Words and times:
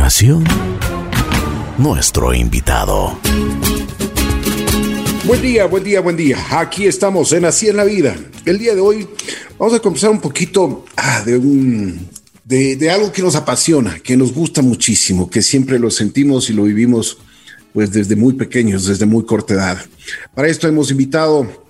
continuación, 0.00 0.44
nuestro 1.76 2.32
invitado. 2.32 3.18
Buen 5.26 5.42
día, 5.42 5.66
buen 5.66 5.84
día, 5.84 6.00
buen 6.00 6.16
día. 6.16 6.38
Aquí 6.58 6.86
estamos 6.86 7.30
en 7.34 7.44
Así 7.44 7.68
en 7.68 7.76
la 7.76 7.84
Vida. 7.84 8.16
El 8.46 8.58
día 8.58 8.74
de 8.74 8.80
hoy 8.80 9.06
vamos 9.58 9.74
a 9.74 9.80
conversar 9.80 10.08
un 10.08 10.22
poquito 10.22 10.86
ah, 10.96 11.22
de, 11.26 11.36
un, 11.36 12.08
de, 12.46 12.90
algo 12.90 13.12
que 13.12 13.20
nos 13.20 13.36
apasiona, 13.36 13.98
que 13.98 14.16
nos 14.16 14.32
gusta 14.32 14.62
muchísimo, 14.62 15.28
que 15.28 15.42
siempre 15.42 15.78
lo 15.78 15.90
sentimos 15.90 16.48
y 16.48 16.54
lo 16.54 16.62
vivimos 16.62 17.18
pues 17.74 17.92
desde 17.92 18.16
muy 18.16 18.32
pequeños, 18.32 18.86
desde 18.86 19.04
muy 19.04 19.26
corta 19.26 19.52
edad. 19.52 19.84
Para 20.34 20.48
esto 20.48 20.66
hemos 20.66 20.90
invitado 20.90 21.66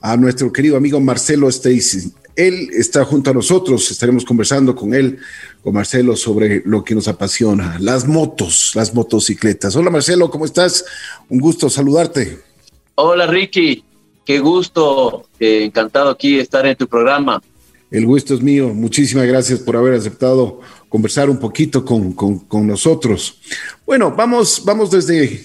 a 0.00 0.16
nuestro 0.16 0.52
querido 0.52 0.76
amigo 0.76 0.98
Marcelo 1.00 1.48
Stacy. 1.48 2.12
Él 2.34 2.70
está 2.72 3.04
junto 3.04 3.30
a 3.30 3.34
nosotros, 3.34 3.88
estaremos 3.88 4.24
conversando 4.24 4.74
con 4.74 4.94
él, 4.94 5.20
con 5.62 5.74
Marcelo, 5.74 6.16
sobre 6.16 6.62
lo 6.64 6.84
que 6.84 6.94
nos 6.94 7.08
apasiona, 7.08 7.76
las 7.80 8.06
motos, 8.06 8.72
las 8.74 8.94
motocicletas. 8.94 9.74
Hola 9.76 9.90
Marcelo, 9.90 10.30
¿cómo 10.30 10.44
estás? 10.44 10.84
Un 11.28 11.40
gusto 11.40 11.68
saludarte. 11.68 12.38
Hola 12.94 13.26
Ricky, 13.26 13.84
qué 14.24 14.38
gusto, 14.38 15.26
eh, 15.38 15.64
encantado 15.64 16.10
aquí 16.10 16.38
estar 16.38 16.66
en 16.66 16.76
tu 16.76 16.86
programa. 16.86 17.42
El 17.90 18.06
gusto 18.06 18.34
es 18.34 18.42
mío, 18.42 18.68
muchísimas 18.74 19.26
gracias 19.26 19.60
por 19.60 19.76
haber 19.76 19.94
aceptado 19.94 20.60
conversar 20.88 21.30
un 21.30 21.38
poquito 21.38 21.84
con, 21.84 22.12
con, 22.12 22.38
con 22.40 22.66
nosotros. 22.66 23.38
Bueno, 23.86 24.14
vamos, 24.14 24.62
vamos 24.64 24.90
desde, 24.90 25.42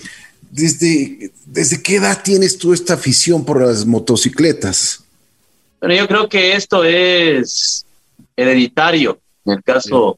desde, 0.52 1.32
desde 1.45 1.82
qué 1.82 1.95
edad 1.95 2.21
tienes 2.23 2.57
tú 2.57 2.73
esta 2.73 2.93
afición 2.95 3.45
por 3.45 3.62
las 3.62 3.85
motocicletas. 3.85 5.04
Bueno, 5.80 5.95
yo 5.95 6.07
creo 6.07 6.30
que 6.30 6.55
esto 6.55 6.84
es 6.84 7.85
hereditario. 8.35 9.20
En 9.45 9.53
el 9.53 9.63
caso, 9.63 10.17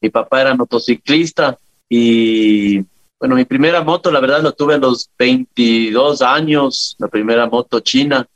mi 0.00 0.10
papá 0.10 0.42
era 0.42 0.54
motociclista 0.54 1.58
y 1.88 2.84
bueno, 3.18 3.34
mi 3.34 3.44
primera 3.44 3.82
moto, 3.82 4.10
la 4.10 4.20
verdad, 4.20 4.42
lo 4.42 4.52
tuve 4.52 4.74
a 4.74 4.78
los 4.78 5.08
22 5.18 6.20
años, 6.20 6.96
la 6.98 7.08
primera 7.08 7.46
moto 7.46 7.80
china, 7.80 8.26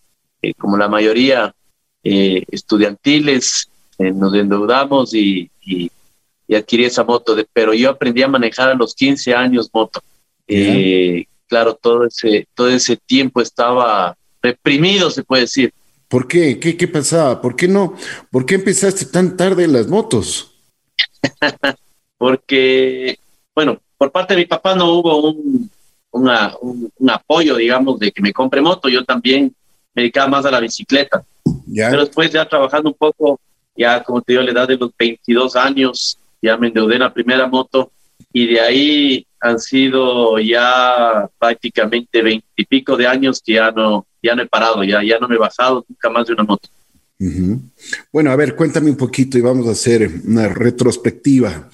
eh, 0.41 0.55
como 0.55 0.79
la 0.79 0.89
mayoría 0.89 1.55
eh, 2.03 2.43
estudiantiles, 2.51 3.69
eh, 3.99 4.11
nos 4.11 4.33
endeudamos 4.33 5.13
y, 5.13 5.51
y, 5.61 5.91
y, 6.49 6.55
adquirí 6.55 6.87
esa 6.87 7.05
moto, 7.05 7.35
de, 7.35 7.47
pero 7.53 7.75
yo 7.75 7.91
aprendí 7.91 8.23
a 8.23 8.29
manejar 8.29 8.71
a 8.71 8.75
los 8.75 8.95
15 8.95 9.35
años 9.35 9.69
moto. 9.73 10.01
claro, 11.47 11.75
todo 11.75 12.07
ese, 12.07 12.49
todo 12.55 12.69
ese 12.69 12.97
tiempo 12.97 13.43
estaba 13.43 14.17
reprimido, 14.41 15.11
se 15.11 15.25
puede 15.25 15.43
decir. 15.43 15.75
¿Por 16.11 16.27
qué? 16.27 16.59
¿Qué, 16.59 16.77
qué 16.77 16.89
pasaba? 16.89 17.41
¿Por 17.41 17.55
qué 17.55 17.69
no? 17.69 17.95
¿Por 18.33 18.45
qué 18.45 18.57
empezaste 18.57 19.07
tan 19.07 19.37
tarde 19.37 19.63
en 19.63 19.73
las 19.73 19.87
motos? 19.87 20.61
Porque, 22.19 23.17
bueno, 23.55 23.81
por 23.97 24.11
parte 24.11 24.35
de 24.35 24.41
mi 24.41 24.47
papá 24.47 24.75
no 24.75 24.93
hubo 24.93 25.31
un, 25.31 25.71
una, 26.11 26.57
un, 26.61 26.91
un, 26.99 27.11
apoyo, 27.11 27.55
digamos, 27.55 28.01
de 28.01 28.11
que 28.11 28.21
me 28.23 28.33
compre 28.33 28.61
moto. 28.61 28.89
Yo 28.89 29.05
también 29.05 29.55
me 29.95 30.03
dedicaba 30.03 30.27
más 30.27 30.45
a 30.45 30.51
la 30.51 30.59
bicicleta. 30.59 31.25
¿Ya? 31.67 31.91
Pero 31.91 32.05
después 32.05 32.33
ya 32.33 32.45
trabajando 32.45 32.91
un 32.91 32.97
poco, 32.97 33.39
ya 33.77 34.03
como 34.03 34.21
te 34.21 34.33
digo, 34.33 34.43
a 34.43 34.45
la 34.47 34.51
edad 34.51 34.67
de 34.67 34.79
los 34.79 34.91
22 34.99 35.55
años, 35.55 36.19
ya 36.43 36.57
me 36.57 36.67
endeudé 36.67 36.95
en 36.95 37.03
la 37.03 37.15
primera 37.15 37.47
moto 37.47 37.93
y 38.33 38.49
de 38.49 38.61
ahí 38.61 39.27
han 39.39 39.61
sido 39.61 40.41
ya 40.41 41.31
prácticamente 41.39 42.21
veintipico 42.21 42.97
de 42.97 43.07
años 43.07 43.41
que 43.41 43.55
ya 43.55 43.71
no, 43.71 44.07
ya 44.23 44.35
no 44.35 44.43
he 44.43 44.47
parado, 44.47 44.83
ya, 44.85 45.03
ya 45.03 45.19
no 45.19 45.29
me 45.29 45.37
he 45.37 45.39
bajado 45.39 45.85
nunca 45.89 46.11
más 46.11 46.27
de 46.27 46.33
una 46.35 46.45
moto. 46.45 46.69
Uh 47.19 47.27
-huh. 47.27 47.61
Bueno, 48.13 48.31
a 48.31 48.37
ver, 48.37 48.57
cuéntame 48.57 48.91
un 48.91 48.97
poquito 48.97 49.37
y 49.37 49.43
vamos 49.43 49.67
a 49.69 49.73
hacer 49.73 50.11
una 50.25 50.49
retrospectiva. 50.49 51.69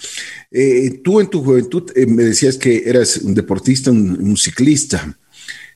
Eh, 0.51 1.01
tú 1.05 1.21
en 1.21 1.29
tu 1.29 1.43
juventud 1.43 1.91
eh, 1.95 2.07
me 2.07 2.25
decías 2.25 2.57
que 2.57 2.83
eras 2.85 3.19
un 3.19 3.35
deportista, 3.35 3.91
un, 3.91 4.11
un 4.21 4.37
ciclista. 4.37 5.17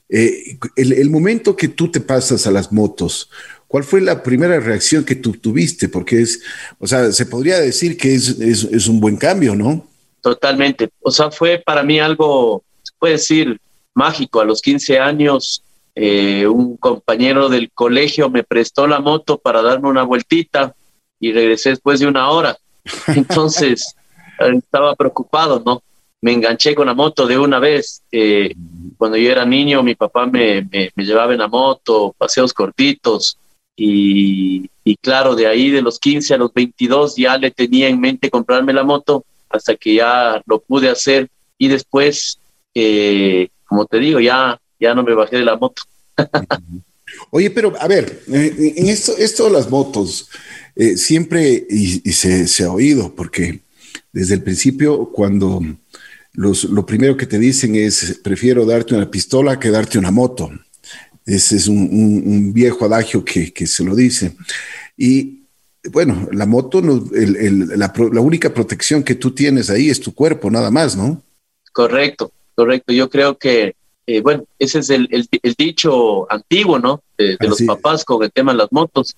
Eh, 0.09 0.59
el, 0.75 0.93
el, 0.93 1.09
momento 1.09 1.55
que 1.55 1.69
tú 1.69 1.89
te 1.89 2.01
pasas 2.01 2.49
a 2.49 2.51
las 2.51 2.73
motos, 2.73 3.31
¿cuál 3.69 3.85
fue 3.85 4.01
la 4.01 4.25
primera 4.25 4.59
reacción 4.59 5.05
que 5.05 5.15
tú 5.15 5.35
tuviste? 5.35 5.89
Porque 5.89 6.21
es, 6.21 6.41
o 6.81 6.89
sea, 6.89 7.13
se 7.13 7.27
podría 7.27 7.61
decir 7.61 7.97
que 7.97 8.15
es, 8.15 8.41
es, 8.41 8.65
es 8.65 8.89
un 8.89 8.99
buen 8.99 9.17
cambio, 9.17 9.55
¿no? 9.55 9.89
Totalmente. 10.21 10.91
O 11.01 11.13
sea, 11.13 11.31
fue 11.31 11.63
para 11.65 11.85
mí 11.85 12.01
algo, 12.01 12.65
se 12.83 12.93
puede 12.99 13.15
decir, 13.15 13.61
mágico. 13.95 14.41
A 14.41 14.45
los 14.45 14.61
15 14.61 14.99
años, 14.99 15.63
eh, 16.03 16.47
un 16.47 16.79
compañero 16.79 17.51
del 17.51 17.71
colegio 17.73 18.31
me 18.31 18.43
prestó 18.43 18.87
la 18.87 19.01
moto 19.01 19.37
para 19.37 19.61
darme 19.61 19.91
una 19.91 20.03
vueltita 20.03 20.75
y 21.21 21.31
regresé 21.31 21.71
después 21.71 22.01
de 22.01 22.07
una 22.07 22.31
hora. 22.31 22.57
Entonces, 23.09 23.95
estaba 24.39 24.95
preocupado, 24.95 25.63
¿no? 25.63 25.83
Me 26.23 26.33
enganché 26.33 26.75
con 26.75 26.87
la 26.87 26.95
moto 26.95 27.27
de 27.27 27.39
una 27.39 27.59
vez. 27.59 28.01
Eh, 28.11 28.55
cuando 28.97 29.19
yo 29.19 29.31
era 29.31 29.45
niño, 29.45 29.83
mi 29.83 29.95
papá 29.95 30.25
me, 30.25 30.67
me, 30.73 30.91
me, 30.95 31.05
llevaba 31.05 31.35
en 31.35 31.41
la 31.41 31.49
moto, 31.49 32.15
paseos 32.17 32.55
cortitos. 32.55 33.37
Y, 33.77 34.71
y 34.83 34.97
claro, 34.97 35.35
de 35.35 35.49
ahí 35.49 35.71
de 35.71 35.83
los 35.83 35.99
15 35.99 36.33
a 36.33 36.39
los 36.39 36.55
22 36.55 37.17
ya 37.17 37.37
le 37.37 37.51
tenía 37.51 37.89
en 37.89 38.01
mente 38.01 38.31
comprarme 38.31 38.73
la 38.73 38.85
moto 38.85 39.27
hasta 39.51 39.77
que 39.77 39.97
ya 39.97 40.41
lo 40.47 40.61
pude 40.61 40.89
hacer 40.89 41.29
y 41.59 41.69
después, 41.69 42.39
eh, 42.75 43.49
como 43.67 43.85
te 43.85 43.99
digo, 43.99 44.19
ya, 44.19 44.59
ya 44.79 44.95
no 44.95 45.03
me 45.03 45.13
bajé 45.13 45.37
de 45.37 45.45
la 45.45 45.59
moto. 45.59 45.83
Oye, 47.31 47.51
pero 47.51 47.75
a 47.81 47.89
ver, 47.89 48.23
eh, 48.33 48.75
en 48.77 48.89
esto, 48.89 49.17
esto 49.17 49.45
de 49.45 49.51
las 49.51 49.71
motos, 49.71 50.29
eh, 50.77 50.97
siempre, 50.97 51.67
se, 52.13 52.65
ha 52.65 52.73
oído, 52.73 53.15
porque 53.15 53.61
desde 54.13 54.35
el 54.35 54.43
principio, 54.43 55.11
cuando 55.13 55.63
los, 56.33 56.65
lo 56.65 56.87
primero 56.87 57.17
que 57.17 57.27
te 57.27 57.39
dicen 57.39 57.75
es, 57.77 58.21
prefiero 58.23 58.65
darte 58.65 58.95
una 58.95 59.11
pistola 59.11 59.59
que 59.59 59.71
darte 59.71 59.99
una 59.99 60.11
moto. 60.11 60.51
Ese 61.27 61.57
es 61.57 61.69
un, 61.69 62.53
viejo 62.53 62.85
adagio 62.87 63.25
que, 63.25 63.53
se 63.67 63.85
lo 63.85 63.95
dice. 63.95 64.37
Y 64.97 65.45
bueno, 65.91 66.29
la 66.33 66.47
moto, 66.47 66.81
la, 66.83 68.21
única 68.21 68.53
protección 68.53 69.03
que 69.03 69.15
tú 69.15 69.33
tienes 69.33 69.71
ahí 69.71 69.91
es 69.91 70.01
tu 70.01 70.15
cuerpo, 70.15 70.51
nada 70.51 70.71
más, 70.71 70.97
¿no? 70.97 71.23
Correcto, 71.73 72.33
correcto. 72.55 72.93
Yo 72.93 73.09
creo 73.09 73.39
que, 73.39 73.75
eh, 74.11 74.21
bueno, 74.23 74.45
ese 74.59 74.81
es 74.81 74.91
el, 74.91 75.07
el, 75.13 75.29
el, 75.41 75.55
dicho 75.55 76.31
antiguo, 76.33 76.81
¿no? 76.81 77.01
De, 77.17 77.37
de 77.39 77.49
los 77.49 77.63
papás 77.63 78.05
con 78.05 78.25
el 78.25 78.33
tema 78.33 78.51
de 78.51 78.59
las 78.59 78.73
motos. 78.73 79.17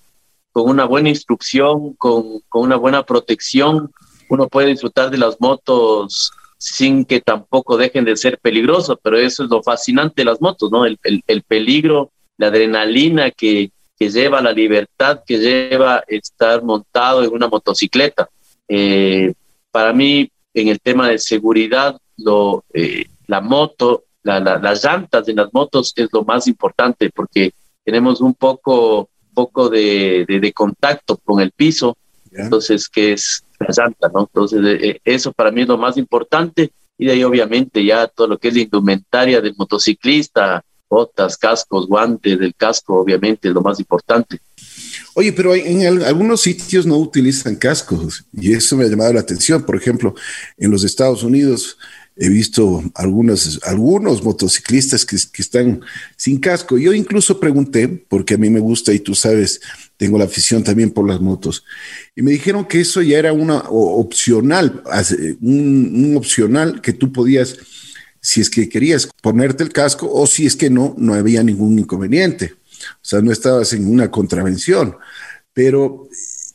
Con 0.52 0.68
una 0.68 0.84
buena 0.84 1.08
instrucción, 1.08 1.94
con, 1.94 2.40
con 2.50 2.62
una 2.64 2.76
buena 2.76 3.02
protección, 3.06 3.90
uno 4.28 4.48
puede 4.48 4.68
disfrutar 4.68 5.10
de 5.10 5.16
las 5.16 5.40
motos 5.40 6.30
sin 6.58 7.06
que 7.06 7.22
tampoco 7.22 7.78
dejen 7.78 8.04
de 8.04 8.18
ser 8.18 8.38
peligrosas, 8.38 8.98
pero 9.02 9.18
eso 9.18 9.44
es 9.44 9.50
lo 9.50 9.62
fascinante 9.62 10.20
de 10.20 10.26
las 10.26 10.42
motos, 10.42 10.70
¿no? 10.70 10.84
El, 10.84 10.98
el, 11.04 11.22
el 11.26 11.42
peligro, 11.42 12.10
la 12.36 12.48
adrenalina 12.48 13.30
que, 13.30 13.70
que, 13.98 14.10
lleva 14.10 14.42
la 14.42 14.52
libertad, 14.52 15.22
que 15.26 15.38
lleva 15.38 16.04
estar 16.06 16.62
montado 16.62 17.24
en 17.24 17.32
una 17.32 17.48
motocicleta. 17.48 18.28
Eh, 18.68 19.32
para 19.70 19.94
mí, 19.94 20.30
en 20.52 20.68
el 20.68 20.80
tema 20.80 21.08
de 21.08 21.18
seguridad, 21.18 21.96
lo, 22.18 22.62
eh, 22.74 23.06
la 23.26 23.40
moto, 23.40 24.04
la, 24.22 24.40
la, 24.40 24.58
las 24.58 24.84
llantas 24.84 25.26
de 25.26 25.34
las 25.34 25.52
motos 25.52 25.92
es 25.96 26.08
lo 26.12 26.24
más 26.24 26.46
importante 26.46 27.10
porque 27.10 27.52
tenemos 27.84 28.20
un 28.20 28.34
poco, 28.34 29.08
poco 29.34 29.68
de, 29.68 30.24
de, 30.26 30.40
de 30.40 30.52
contacto 30.52 31.16
con 31.16 31.40
el 31.40 31.50
piso, 31.50 31.96
entonces, 32.30 32.88
que 32.88 33.12
es 33.12 33.44
la 33.58 33.68
llanta, 33.76 34.10
¿no? 34.12 34.20
Entonces, 34.20 34.60
eh, 34.64 35.00
eso 35.04 35.32
para 35.32 35.50
mí 35.50 35.62
es 35.62 35.68
lo 35.68 35.78
más 35.78 35.96
importante 35.96 36.72
y 36.96 37.06
de 37.06 37.12
ahí 37.12 37.24
obviamente 37.24 37.84
ya 37.84 38.06
todo 38.06 38.26
lo 38.26 38.38
que 38.38 38.48
es 38.48 38.54
la 38.54 38.60
indumentaria 38.60 39.40
del 39.40 39.54
motociclista, 39.56 40.64
botas, 40.88 41.36
cascos, 41.36 41.86
guantes, 41.86 42.38
del 42.38 42.54
casco 42.54 43.00
obviamente 43.00 43.48
es 43.48 43.54
lo 43.54 43.62
más 43.62 43.80
importante. 43.80 44.40
Oye, 45.14 45.32
pero 45.32 45.54
en 45.54 46.02
algunos 46.04 46.40
sitios 46.40 46.86
no 46.86 46.96
utilizan 46.96 47.56
cascos 47.56 48.24
y 48.32 48.52
eso 48.52 48.76
me 48.76 48.84
ha 48.84 48.88
llamado 48.88 49.12
la 49.12 49.20
atención. 49.20 49.64
Por 49.64 49.76
ejemplo, 49.76 50.14
en 50.56 50.70
los 50.70 50.84
Estados 50.84 51.22
Unidos 51.22 51.76
he 52.22 52.28
visto 52.28 52.84
algunos, 52.94 53.58
algunos 53.64 54.22
motociclistas 54.22 55.04
que, 55.04 55.16
están 55.16 55.80
sin 56.16 56.38
casco. 56.38 56.78
Yo 56.78 56.92
incluso 56.92 57.40
pregunté, 57.40 57.88
porque 57.88 58.34
a 58.34 58.38
mí 58.38 58.48
me 58.48 58.60
gusta 58.60 58.92
y 58.92 59.00
tú 59.00 59.16
sabes, 59.16 59.60
tengo 59.96 60.18
la 60.18 60.26
afición 60.26 60.62
también 60.62 60.92
por 60.92 61.08
las 61.08 61.20
motos, 61.20 61.64
y 62.14 62.22
me 62.22 62.30
dijeron 62.30 62.64
que 62.64 62.80
eso 62.80 63.02
ya 63.02 63.18
era 63.18 63.32
una 63.32 63.64
opcional, 63.68 64.84
un, 65.40 66.04
un 66.04 66.16
opcional 66.16 66.80
que 66.80 66.92
tú 66.92 67.10
podías, 67.10 67.58
si 68.20 68.40
es 68.40 68.48
que 68.48 68.68
querías 68.68 69.08
ponerte 69.20 69.64
el 69.64 69.72
casco 69.72 70.08
o 70.08 70.24
si 70.28 70.46
es 70.46 70.54
que 70.54 70.70
no, 70.70 70.94
no 70.96 71.14
había 71.14 71.42
ningún 71.42 71.76
inconveniente. 71.76 72.54
O 72.54 73.04
sea, 73.04 73.20
no 73.20 73.32
estabas 73.32 73.72
en 73.72 73.88
una 73.88 74.12
contravención. 74.12 74.96
Pero 75.52 76.08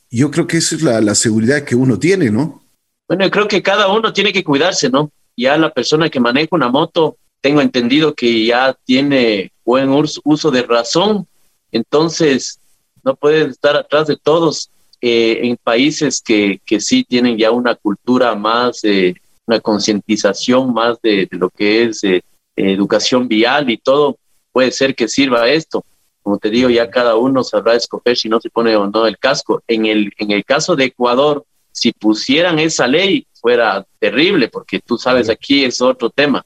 yo 0.10 0.32
creo 0.32 0.48
que 0.48 0.58
esa 0.58 0.76
es 0.76 0.82
la, 0.82 1.02
la 1.02 1.14
seguridad 1.14 1.64
que 1.64 1.76
uno 1.76 2.00
tiene, 2.00 2.32
¿no? 2.32 2.64
Bueno, 3.10 3.26
yo 3.26 3.32
creo 3.32 3.48
que 3.50 3.62
cada 3.62 3.90
uno 3.90 4.14
tiene 4.14 4.32
que 4.32 4.46
cuidarse, 4.46 4.90
¿no? 4.90 5.12
Ya 5.38 5.58
la 5.58 5.72
persona 5.72 6.10
que 6.10 6.20
maneja 6.20 6.50
una 6.52 6.68
moto, 6.68 7.16
tengo 7.42 7.62
entendido 7.62 8.16
que 8.16 8.46
ya 8.46 8.76
tiene 8.86 9.52
buen 9.64 9.90
uso 10.24 10.52
de 10.52 10.64
razón, 10.64 11.28
entonces 11.72 12.60
no 13.04 13.16
puede 13.16 13.46
estar 13.46 13.76
atrás 13.76 14.08
de 14.08 14.18
todos. 14.18 14.70
Eh, 15.00 15.42
en 15.44 15.58
países 15.58 16.24
que, 16.24 16.60
que 16.66 16.80
sí 16.80 17.04
tienen 17.04 17.38
ya 17.38 17.52
una 17.52 17.76
cultura 17.76 18.34
más, 18.34 18.84
eh, 18.84 19.14
una 19.46 19.60
concientización 19.60 20.74
más 20.74 21.00
de, 21.04 21.28
lo 21.32 21.52
que 21.52 21.84
es 21.84 22.04
eh, 22.04 22.24
educación 22.56 23.28
vial 23.28 23.70
y 23.70 23.78
todo, 23.78 24.18
puede 24.52 24.72
ser 24.72 24.96
que 24.96 25.08
sirva 25.08 25.48
esto. 25.50 25.86
Como 26.24 26.40
te 26.40 26.50
digo, 26.50 26.70
ya 26.70 26.90
cada 26.90 27.16
uno 27.16 27.44
sabrá 27.44 27.76
escoger 27.76 28.18
si 28.18 28.28
no 28.28 28.42
se 28.42 28.50
pone 28.50 28.76
o 28.76 28.88
no 28.88 29.06
el 29.06 29.20
casco. 29.20 29.62
En 29.68 29.86
el, 29.86 30.12
en 30.18 30.32
el 30.32 30.44
caso 30.44 30.76
de 30.76 30.86
Ecuador, 30.86 31.46
si 31.72 31.92
pusieran 31.92 32.58
esa 32.58 32.88
ley, 32.88 33.27
fuera 33.40 33.86
terrible, 34.00 34.50
porque 34.50 34.80
tú 34.80 34.98
sabes, 34.98 35.30
aquí 35.30 35.64
es 35.66 35.82
otro 35.82 36.10
tema. 36.10 36.46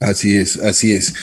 Así 0.00 0.36
es, 0.36 0.56
así 0.56 0.92
es. 0.92 1.14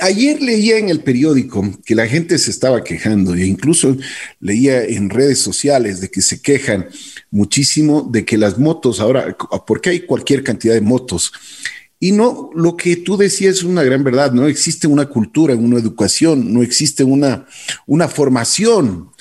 Ayer 0.00 0.40
leía 0.40 0.78
en 0.78 0.88
el 0.88 1.00
periódico 1.00 1.64
que 1.84 1.96
la 1.96 2.06
gente 2.06 2.38
se 2.38 2.52
estaba 2.52 2.84
quejando 2.84 3.34
e 3.34 3.44
incluso 3.44 3.96
leía 4.38 4.84
en 4.84 5.10
redes 5.10 5.40
sociales 5.40 6.00
de 6.00 6.08
que 6.08 6.22
se 6.22 6.40
quejan 6.40 6.88
muchísimo 7.32 8.08
de 8.12 8.24
que 8.24 8.38
las 8.38 8.58
motos 8.58 9.00
ahora, 9.00 9.36
porque 9.66 9.90
hay 9.90 10.00
cualquier 10.00 10.44
cantidad 10.44 10.74
de 10.74 10.80
motos, 10.80 11.32
y 12.02 12.10
no, 12.10 12.50
lo 12.52 12.76
que 12.76 12.96
tú 12.96 13.16
decías 13.16 13.58
es 13.58 13.62
una 13.62 13.84
gran 13.84 14.02
verdad, 14.02 14.32
no 14.32 14.48
existe 14.48 14.88
una 14.88 15.06
cultura, 15.06 15.54
una 15.54 15.78
educación, 15.78 16.52
no 16.52 16.60
existe 16.60 17.04
una, 17.04 17.46
una 17.86 18.08
formación. 18.08 19.11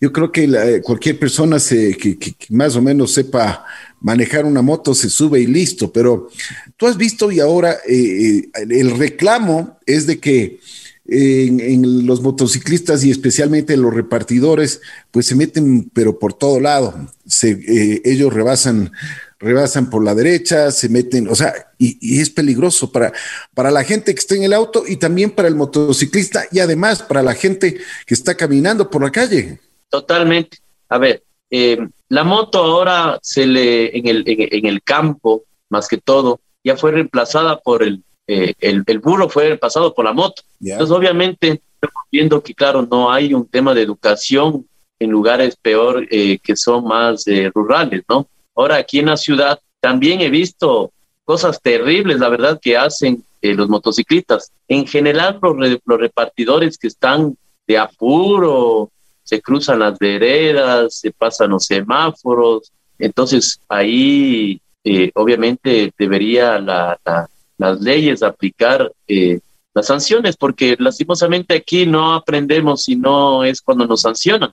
Yo 0.00 0.12
creo 0.12 0.30
que 0.30 0.80
cualquier 0.82 1.18
persona 1.18 1.58
se, 1.58 1.96
que, 1.96 2.18
más 2.50 2.76
o 2.76 2.82
menos 2.82 3.12
sepa 3.12 3.64
manejar 4.00 4.44
una 4.44 4.62
moto 4.62 4.94
se 4.94 5.08
sube 5.08 5.40
y 5.40 5.46
listo, 5.46 5.90
pero 5.90 6.28
tú 6.76 6.86
has 6.86 6.96
visto 6.96 7.32
y 7.32 7.40
ahora 7.40 7.76
eh, 7.88 8.42
eh, 8.54 8.66
el 8.70 8.98
reclamo 8.98 9.78
es 9.86 10.06
de 10.06 10.18
que 10.18 10.60
en, 11.08 12.06
los 12.06 12.20
motociclistas 12.20 13.04
y 13.04 13.10
especialmente 13.10 13.76
los 13.76 13.94
repartidores, 13.94 14.80
pues 15.10 15.26
se 15.26 15.34
meten 15.34 15.88
pero 15.92 16.18
por 16.18 16.34
todo 16.34 16.60
lado, 16.60 17.08
se, 17.26 17.50
eh, 17.50 18.02
ellos 18.04 18.32
rebasan 18.32 18.92
rebasan 19.38 19.90
por 19.90 20.02
la 20.02 20.14
derecha, 20.14 20.70
se 20.70 20.88
meten, 20.88 21.28
o 21.28 21.34
sea, 21.34 21.52
y, 21.78 22.20
es 22.20 22.30
peligroso 22.30 22.90
para, 22.90 23.12
para 23.54 23.70
la 23.70 23.84
gente 23.84 24.14
que 24.14 24.18
está 24.18 24.34
en 24.34 24.44
el 24.44 24.54
auto 24.54 24.84
y 24.86 24.96
también 24.96 25.30
para 25.30 25.48
el 25.48 25.54
motociclista 25.54 26.46
y 26.50 26.60
además 26.60 27.02
para 27.02 27.22
la 27.22 27.34
gente 27.34 27.76
que 28.06 28.14
está 28.14 28.34
caminando 28.34 28.90
por 28.90 29.02
la 29.02 29.10
calle. 29.10 29.60
Totalmente. 29.88 30.58
A 30.88 30.98
ver, 30.98 31.22
eh, 31.50 31.78
la 32.08 32.24
moto 32.24 32.58
ahora 32.58 33.18
se 33.22 33.46
le, 33.46 33.96
en 33.96 34.06
el, 34.06 34.22
en, 34.26 34.66
el 34.66 34.82
campo, 34.82 35.44
más 35.68 35.88
que 35.88 35.98
todo, 35.98 36.40
ya 36.62 36.76
fue 36.76 36.92
reemplazada 36.92 37.58
por 37.58 37.82
el, 37.82 38.02
eh, 38.26 38.54
el, 38.60 38.82
el, 38.86 38.98
burro, 38.98 39.28
fue 39.28 39.48
reemplazado 39.48 39.94
por 39.94 40.04
la 40.04 40.12
moto. 40.12 40.42
Entonces, 40.60 40.94
obviamente, 40.94 41.60
estamos 41.74 42.04
viendo 42.10 42.42
que, 42.42 42.54
claro, 42.54 42.86
no 42.88 43.12
hay 43.12 43.34
un 43.34 43.46
tema 43.46 43.74
de 43.74 43.82
educación 43.82 44.66
en 44.98 45.10
lugares 45.10 45.56
peor 45.56 46.06
eh, 46.10 46.38
que 46.42 46.56
son 46.56 46.84
más 46.84 47.24
rurales, 47.54 48.02
¿no? 48.08 48.26
Ahora 48.54 48.76
aquí 48.76 48.98
en 48.98 49.06
la 49.06 49.16
ciudad 49.16 49.60
también 49.80 50.20
he 50.20 50.30
visto 50.30 50.90
cosas 51.24 51.60
terribles, 51.60 52.18
la 52.18 52.28
verdad, 52.28 52.58
que 52.60 52.76
hacen 52.76 53.22
eh, 53.42 53.54
los 53.54 53.68
motociclistas. 53.68 54.50
En 54.66 54.86
general, 54.86 55.38
los, 55.42 56.00
repartidores 56.00 56.78
que 56.78 56.86
están 56.86 57.36
de 57.66 57.76
apuro, 57.78 58.90
se 59.26 59.42
cruzan 59.42 59.80
las 59.80 59.98
veredas, 59.98 61.00
se 61.00 61.10
pasan 61.10 61.50
los 61.50 61.64
semáforos. 61.66 62.72
Entonces, 62.96 63.60
ahí 63.68 64.60
eh, 64.84 65.10
obviamente 65.14 65.92
debería 65.98 66.60
las 66.60 67.80
leyes 67.80 68.22
aplicar 68.22 68.92
eh, 69.08 69.40
las 69.74 69.86
sanciones, 69.86 70.36
porque 70.36 70.76
lastimosamente 70.78 71.56
aquí 71.56 71.86
no 71.86 72.14
aprendemos 72.14 72.84
si 72.84 72.94
no 72.94 73.42
es 73.42 73.60
cuando 73.60 73.84
nos 73.86 74.02
sancionan. 74.02 74.52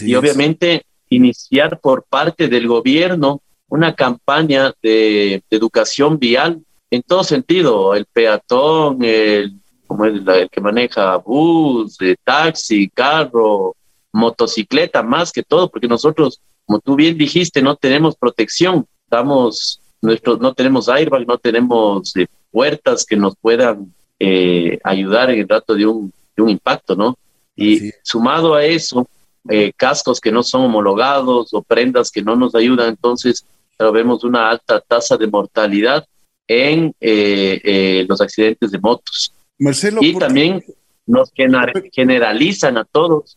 y 0.00 0.14
obviamente 0.14 0.86
iniciar 1.10 1.78
por 1.80 2.04
parte 2.04 2.48
del 2.48 2.66
gobierno 2.66 3.42
una 3.68 3.94
campaña 3.94 4.72
de, 4.82 5.42
educación 5.50 6.18
vial 6.18 6.62
en 6.90 7.02
todo 7.02 7.24
sentido, 7.24 7.94
el 7.94 8.06
peatón, 8.06 9.04
el, 9.04 9.52
como 9.86 10.06
el, 10.06 10.26
el 10.26 10.48
que 10.48 10.60
maneja 10.62 11.16
bus, 11.16 11.98
de 11.98 12.16
taxi, 12.24 12.88
carro, 12.88 13.76
motocicleta, 14.14 15.02
más 15.02 15.32
que 15.32 15.42
todo, 15.42 15.70
porque 15.70 15.88
nosotros, 15.88 16.40
como 16.64 16.80
tú 16.80 16.96
bien 16.96 17.18
dijiste, 17.18 17.60
no 17.60 17.76
tenemos 17.76 18.16
protección, 18.16 18.86
estamos, 19.04 19.80
nuestro, 20.00 20.36
no 20.36 20.54
tenemos 20.54 20.88
airbag, 20.88 21.26
no 21.26 21.38
tenemos 21.38 22.16
eh, 22.16 22.26
puertas 22.50 23.04
que 23.04 23.16
nos 23.16 23.34
puedan 23.36 23.92
eh, 24.18 24.78
ayudar 24.82 25.30
en 25.30 25.40
el 25.40 25.48
rato 25.48 25.74
de 25.74 25.86
un, 25.86 26.12
de 26.36 26.42
un 26.42 26.50
impacto, 26.50 26.96
¿no? 26.96 27.18
Y 27.56 27.90
sumado 28.02 28.54
a 28.54 28.64
eso, 28.64 29.06
eh, 29.48 29.72
cascos 29.76 30.20
que 30.20 30.32
no 30.32 30.42
son 30.42 30.62
homologados 30.62 31.52
o 31.52 31.62
prendas 31.62 32.10
que 32.10 32.22
no 32.22 32.34
nos 32.34 32.54
ayudan, 32.54 32.88
entonces 32.88 33.44
vemos 33.92 34.24
una 34.24 34.50
alta 34.50 34.80
tasa 34.80 35.16
de 35.16 35.26
mortalidad 35.26 36.06
en 36.46 36.94
eh, 37.00 37.60
eh, 37.62 38.06
los 38.08 38.20
accidentes 38.20 38.70
de 38.70 38.78
motos. 38.78 39.32
Marcelo, 39.58 40.00
y 40.02 40.14
también 40.16 40.64
nos 41.06 41.32
generalizan 41.34 42.78
a 42.78 42.84
todos 42.84 43.36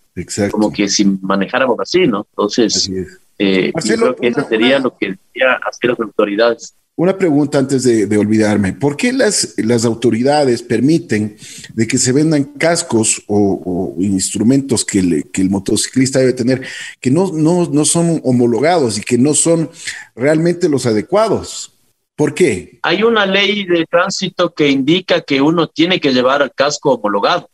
como 0.51 0.71
que 0.71 0.87
si 0.87 1.05
manejáramos 1.05 1.79
así, 1.79 2.07
¿no? 2.07 2.25
Entonces, 2.31 2.89
eh, 3.37 3.71
creo 3.73 4.15
que 4.15 4.27
eso 4.27 4.47
sería 4.47 4.79
lo 4.79 4.95
que 4.97 5.17
deberían 5.33 5.59
hacer 5.63 5.91
las 5.91 5.99
autoridades. 5.99 6.73
Una 6.95 7.15
pregunta 7.15 7.59
antes 7.59 7.83
de, 7.83 8.17
olvidarme. 8.17 8.73
¿Por 8.73 8.97
qué 8.97 9.13
las, 9.13 9.53
las 9.57 9.85
autoridades 9.85 10.63
permiten 10.63 11.37
de 11.75 11.85
que 11.85 11.99
se 11.99 12.11
vendan 12.11 12.43
cascos 12.43 13.21
o, 13.27 13.95
instrumentos 13.99 14.83
que, 14.83 14.99
el 14.99 15.49
motociclista 15.51 16.17
debe 16.17 16.33
tener 16.33 16.63
que 16.99 17.11
no, 17.11 17.31
no, 17.31 17.69
no 17.71 17.85
son 17.85 18.19
homologados 18.23 18.97
y 18.97 19.01
que 19.01 19.19
no 19.19 19.35
son 19.35 19.69
realmente 20.15 20.69
los 20.69 20.87
adecuados? 20.87 21.71
¿Por 22.15 22.33
qué? 22.33 22.79
Hay 22.81 23.03
una 23.03 23.27
ley 23.27 23.63
de 23.65 23.85
tránsito 23.85 24.51
que 24.51 24.67
indica 24.67 25.21
que 25.21 25.39
uno 25.39 25.67
tiene 25.67 25.99
que 25.99 26.11
llevar 26.11 26.41
el 26.41 26.51
casco 26.51 26.93
homologado. 26.93 27.47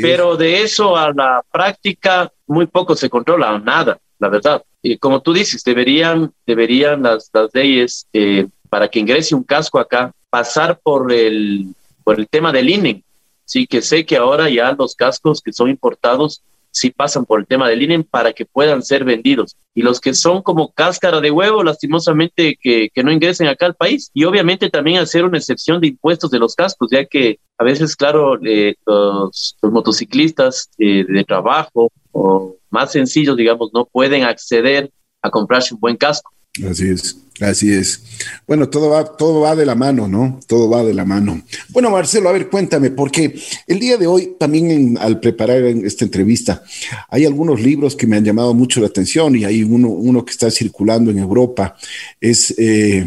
Pero 0.00 0.36
de 0.36 0.62
eso 0.62 0.96
a 0.96 1.12
la 1.12 1.44
práctica 1.50 2.32
muy 2.46 2.66
poco 2.66 2.94
se 2.94 3.10
controla, 3.10 3.58
nada, 3.58 3.98
la 4.18 4.28
verdad. 4.28 4.62
Y 4.82 4.98
como 4.98 5.20
tú 5.20 5.32
dices, 5.32 5.64
deberían, 5.64 6.32
deberían 6.46 7.02
las, 7.02 7.30
las 7.32 7.50
leyes 7.52 8.06
eh, 8.12 8.46
para 8.68 8.88
que 8.88 9.00
ingrese 9.00 9.34
un 9.34 9.42
casco 9.42 9.78
acá, 9.78 10.12
pasar 10.30 10.78
por 10.82 11.12
el, 11.12 11.74
por 12.04 12.18
el 12.18 12.28
tema 12.28 12.52
del 12.52 12.70
INE. 12.70 13.02
Sí, 13.44 13.66
que 13.66 13.82
sé 13.82 14.04
que 14.04 14.16
ahora 14.16 14.50
ya 14.50 14.72
los 14.72 14.94
cascos 14.94 15.40
que 15.40 15.52
son 15.52 15.70
importados 15.70 16.42
sí 16.76 16.90
pasan 16.90 17.24
por 17.24 17.40
el 17.40 17.46
tema 17.46 17.68
del 17.68 17.82
INE 17.82 18.04
para 18.04 18.32
que 18.32 18.44
puedan 18.44 18.82
ser 18.82 19.04
vendidos. 19.04 19.56
Y 19.74 19.82
los 19.82 20.00
que 20.00 20.12
son 20.12 20.42
como 20.42 20.72
cáscara 20.72 21.20
de 21.20 21.30
huevo, 21.30 21.64
lastimosamente, 21.64 22.58
que, 22.60 22.90
que 22.94 23.02
no 23.02 23.10
ingresen 23.10 23.46
acá 23.46 23.66
al 23.66 23.74
país. 23.74 24.10
Y 24.12 24.24
obviamente 24.24 24.68
también 24.68 24.98
hacer 24.98 25.24
una 25.24 25.38
excepción 25.38 25.80
de 25.80 25.88
impuestos 25.88 26.30
de 26.30 26.38
los 26.38 26.54
cascos, 26.54 26.88
ya 26.90 27.04
que 27.06 27.38
a 27.58 27.64
veces, 27.64 27.96
claro, 27.96 28.38
eh, 28.44 28.74
los, 28.86 29.56
motociclistas 29.62 30.68
eh, 30.78 31.04
de 31.08 31.24
trabajo 31.24 31.90
o 32.12 32.56
más 32.70 32.92
sencillos, 32.92 33.36
digamos, 33.36 33.70
no 33.72 33.86
pueden 33.86 34.24
acceder 34.24 34.90
a 35.22 35.30
comprarse 35.30 35.72
un 35.74 35.80
buen 35.80 35.96
casco. 35.96 36.30
Así 36.68 36.90
es. 36.90 37.25
Así 37.40 37.70
es. 37.70 38.02
Bueno, 38.46 38.68
todo 38.68 38.90
va, 38.90 39.04
todo 39.04 39.40
va 39.40 39.54
de 39.54 39.66
la 39.66 39.74
mano, 39.74 40.08
¿no? 40.08 40.40
Todo 40.46 40.70
va 40.70 40.82
de 40.84 40.94
la 40.94 41.04
mano. 41.04 41.42
Bueno, 41.68 41.90
Marcelo, 41.90 42.28
a 42.28 42.32
ver, 42.32 42.48
cuéntame, 42.48 42.90
porque 42.90 43.38
el 43.66 43.78
día 43.78 43.98
de 43.98 44.06
hoy, 44.06 44.36
también 44.38 44.96
al 44.98 45.20
preparar 45.20 45.62
esta 45.62 46.04
entrevista, 46.04 46.62
hay 47.10 47.26
algunos 47.26 47.60
libros 47.60 47.94
que 47.94 48.06
me 48.06 48.16
han 48.16 48.24
llamado 48.24 48.54
mucho 48.54 48.80
la 48.80 48.86
atención 48.86 49.36
y 49.36 49.44
hay 49.44 49.62
uno, 49.62 50.24
que 50.24 50.32
está 50.32 50.50
circulando 50.50 51.10
en 51.10 51.18
Europa, 51.18 51.76
es 52.20 52.54
eh, 52.56 53.04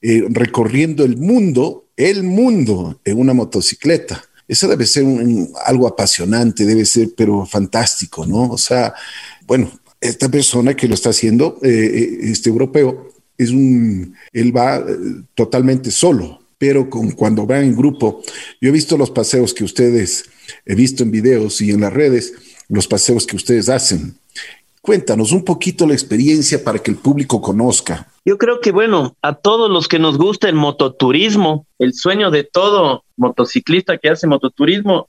eh, 0.00 0.24
recorriendo 0.30 1.04
el 1.04 1.18
mundo, 1.18 1.88
el 1.96 2.22
mundo 2.22 3.00
en 3.04 3.18
una 3.18 3.34
motocicleta. 3.34 4.24
Eso 4.48 4.68
debe 4.68 4.86
ser 4.86 5.04
algo 5.66 5.86
apasionante, 5.86 6.64
debe 6.64 6.84
ser, 6.84 7.10
pero 7.16 7.44
fantástico, 7.44 8.24
¿no? 8.24 8.50
O 8.50 8.58
sea, 8.58 8.94
bueno, 9.46 9.70
esta 10.00 10.28
persona 10.28 10.74
que 10.74 10.88
lo 10.88 10.94
está 10.94 11.10
haciendo, 11.10 11.58
eh, 11.62 12.18
este 12.22 12.48
europeo, 12.48 13.15
es 13.38 13.50
un, 13.50 14.14
él 14.32 14.56
va 14.56 14.76
eh, 14.76 14.82
totalmente 15.34 15.90
solo, 15.90 16.40
pero 16.58 16.88
con, 16.88 17.12
cuando 17.12 17.46
va 17.46 17.60
en 17.60 17.76
grupo, 17.76 18.22
yo 18.60 18.68
he 18.68 18.72
visto 18.72 18.96
los 18.96 19.10
paseos 19.10 19.52
que 19.52 19.64
ustedes, 19.64 20.24
he 20.64 20.74
visto 20.74 21.02
en 21.02 21.10
videos 21.10 21.60
y 21.60 21.70
en 21.70 21.80
las 21.82 21.92
redes, 21.92 22.34
los 22.68 22.86
paseos 22.86 23.26
que 23.26 23.36
ustedes 23.36 23.68
hacen. 23.68 24.16
Cuéntanos 24.80 25.32
un 25.32 25.44
poquito 25.44 25.86
la 25.86 25.94
experiencia 25.94 26.62
para 26.62 26.78
que 26.78 26.90
el 26.90 26.96
público 26.96 27.40
conozca. 27.40 28.08
Yo 28.24 28.38
creo 28.38 28.60
que, 28.60 28.72
bueno, 28.72 29.16
a 29.22 29.34
todos 29.34 29.70
los 29.70 29.88
que 29.88 29.98
nos 29.98 30.18
gusta 30.18 30.48
el 30.48 30.56
mototurismo, 30.56 31.66
el 31.78 31.94
sueño 31.94 32.30
de 32.30 32.44
todo 32.44 33.04
motociclista 33.16 33.98
que 33.98 34.08
hace 34.08 34.26
mototurismo 34.26 35.08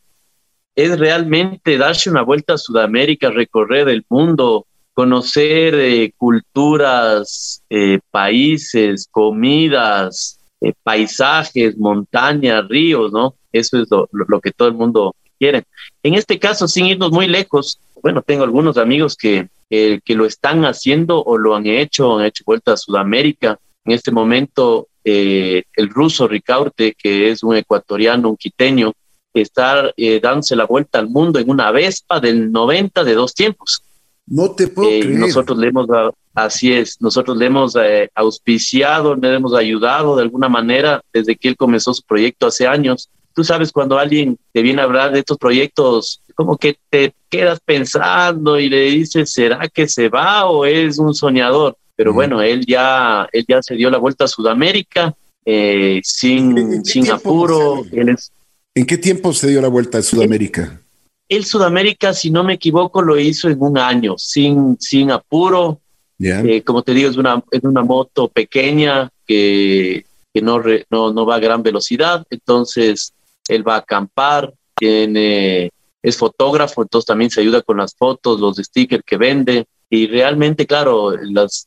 es 0.76 1.00
realmente 1.00 1.78
darse 1.80 2.12
una 2.12 2.22
vuelta 2.22 2.54
a 2.54 2.58
Sudamérica, 2.60 3.32
recorrer 3.32 3.90
el 3.90 4.06
mundo, 4.10 4.67
conocer 4.98 5.76
eh, 5.76 6.12
culturas, 6.18 7.62
eh, 7.70 8.00
países, 8.10 9.08
comidas, 9.12 10.40
eh, 10.60 10.74
paisajes, 10.82 11.78
montañas, 11.78 12.68
ríos, 12.68 13.12
¿no? 13.12 13.36
Eso 13.52 13.80
es 13.80 13.90
lo, 13.92 14.42
que 14.42 14.52
todo 14.52 14.68
el 14.68 14.74
mundo 14.74 15.14
quiere. 15.38 15.66
En 16.02 16.16
este 16.16 16.40
caso, 16.40 16.68
sin 16.68 16.88
irnos 16.88 17.12
muy 17.12 17.28
lejos, 17.28 17.80
bueno, 18.02 18.24
tengo 18.24 18.44
algunos 18.44 18.80
amigos 18.80 19.16
que, 19.16 19.50
que 19.70 20.16
lo 20.16 20.26
están 20.26 20.66
haciendo 20.66 21.24
o 21.24 21.38
lo 21.38 21.56
han 21.56 21.68
hecho, 21.68 22.18
han 22.18 22.26
hecho 22.26 22.44
vuelta 22.48 22.74
a 22.74 22.78
Sudamérica. 22.78 23.60
En 23.86 23.92
este 23.92 24.10
momento 24.10 24.88
eh, 25.04 25.62
el 25.76 25.90
ruso 25.90 26.28
Ricaurte, 26.28 26.96
que 26.98 27.30
es 27.30 27.44
un 27.44 27.56
ecuatoriano, 27.56 28.30
un 28.30 28.38
quiteño, 28.38 28.94
está 29.32 29.92
dándose 30.24 30.56
la 30.56 30.66
vuelta 30.66 30.98
al 30.98 31.08
mundo 31.08 31.38
en 31.38 31.52
una 31.52 31.70
Vespa 31.70 32.20
del 32.20 32.52
90 32.52 33.04
de 33.04 33.14
dos 33.14 33.36
tiempos. 33.36 33.84
No 34.28 34.52
te 34.52 34.68
puedo 34.68 34.90
creer. 34.90 35.18
Nosotros 35.18 35.58
le 35.58 35.68
hemos, 35.68 35.88
así 36.36 36.74
es, 36.74 37.02
nosotros 37.02 37.38
le 37.38 37.46
hemos 37.46 37.76
auspiciado, 38.14 39.16
le 39.16 39.34
hemos 39.34 39.56
ayudado 39.56 40.18
de 40.18 40.24
alguna 40.24 40.50
manera 40.50 41.02
desde 41.14 41.36
que 41.36 41.48
él 41.48 41.56
comenzó 41.56 41.94
su 41.94 42.04
proyecto 42.04 42.48
hace 42.48 42.68
años. 42.68 43.10
Tú 43.34 43.44
sabes, 43.44 43.72
cuando 43.72 43.98
alguien 43.98 44.38
te 44.52 44.62
viene 44.62 44.82
a 44.82 44.86
hablar 44.86 45.14
de 45.14 45.20
estos 45.20 45.38
proyectos, 45.38 46.22
como 46.36 46.58
que 46.58 46.78
te 46.90 47.14
quedas 47.30 47.60
pensando 47.64 48.60
y 48.60 48.68
le 48.68 48.92
dices, 48.92 49.32
¿será 49.32 49.68
que 49.70 49.88
se 49.88 50.10
va 50.10 50.46
o 50.46 50.66
es 50.66 50.98
un 50.98 51.16
soñador? 51.16 51.78
Pero 51.96 52.14
bueno, 52.14 52.42
él 52.42 52.66
ya, 52.66 53.28
él 53.32 53.46
ya 53.48 53.62
se 53.64 53.76
dio 53.76 53.90
la 53.90 53.98
vuelta 53.98 54.26
a 54.26 54.28
Sudamérica 54.28 55.16
eh, 55.46 56.02
sin, 56.04 56.84
sin 56.84 57.10
apuro. 57.10 57.86
¿En 58.76 58.86
qué 58.86 58.98
tiempo 58.98 59.34
se 59.34 59.48
dio 59.48 59.62
la 59.62 59.70
vuelta 59.70 60.00
a 60.00 60.02
Sudamérica? 60.02 60.82
El, 61.28 61.46
Sudamérica, 61.46 62.14
si 62.14 62.30
no 62.32 62.44
me 62.44 62.54
equivoco, 62.54 63.02
lo 63.02 63.20
hizo 63.20 63.50
en 63.50 63.62
un 63.62 63.78
año, 63.78 64.16
sin, 64.18 64.78
sin 64.80 65.12
apuro. 65.12 65.82
Eh, 66.20 66.64
como 66.64 66.82
te 66.82 66.94
digo, 66.94 67.10
es 67.10 67.18
una, 67.18 67.44
es 67.52 67.64
una 67.64 67.84
moto 67.84 68.28
pequeña 68.28 69.10
que, 69.26 70.06
que 70.34 70.42
no, 70.42 70.62
no, 70.90 71.14
no 71.14 71.26
va 71.26 71.36
a 71.36 71.40
gran 71.40 71.62
velocidad, 71.62 72.26
entonces 72.30 73.14
él 73.48 73.68
va 73.68 73.76
a 73.76 73.80
acampar, 73.80 74.54
tiene, 74.76 75.70
es 76.02 76.18
fotógrafo, 76.18 76.82
entonces 76.82 77.06
también 77.06 77.30
se 77.30 77.42
ayuda 77.42 77.62
con 77.62 77.78
las 77.78 77.94
fotos, 77.96 78.40
los 78.40 78.58
stickers 78.58 79.04
que 79.06 79.18
vende, 79.18 79.68
y 79.90 80.08
realmente, 80.08 80.68
claro, 80.68 81.14
las, 81.16 81.66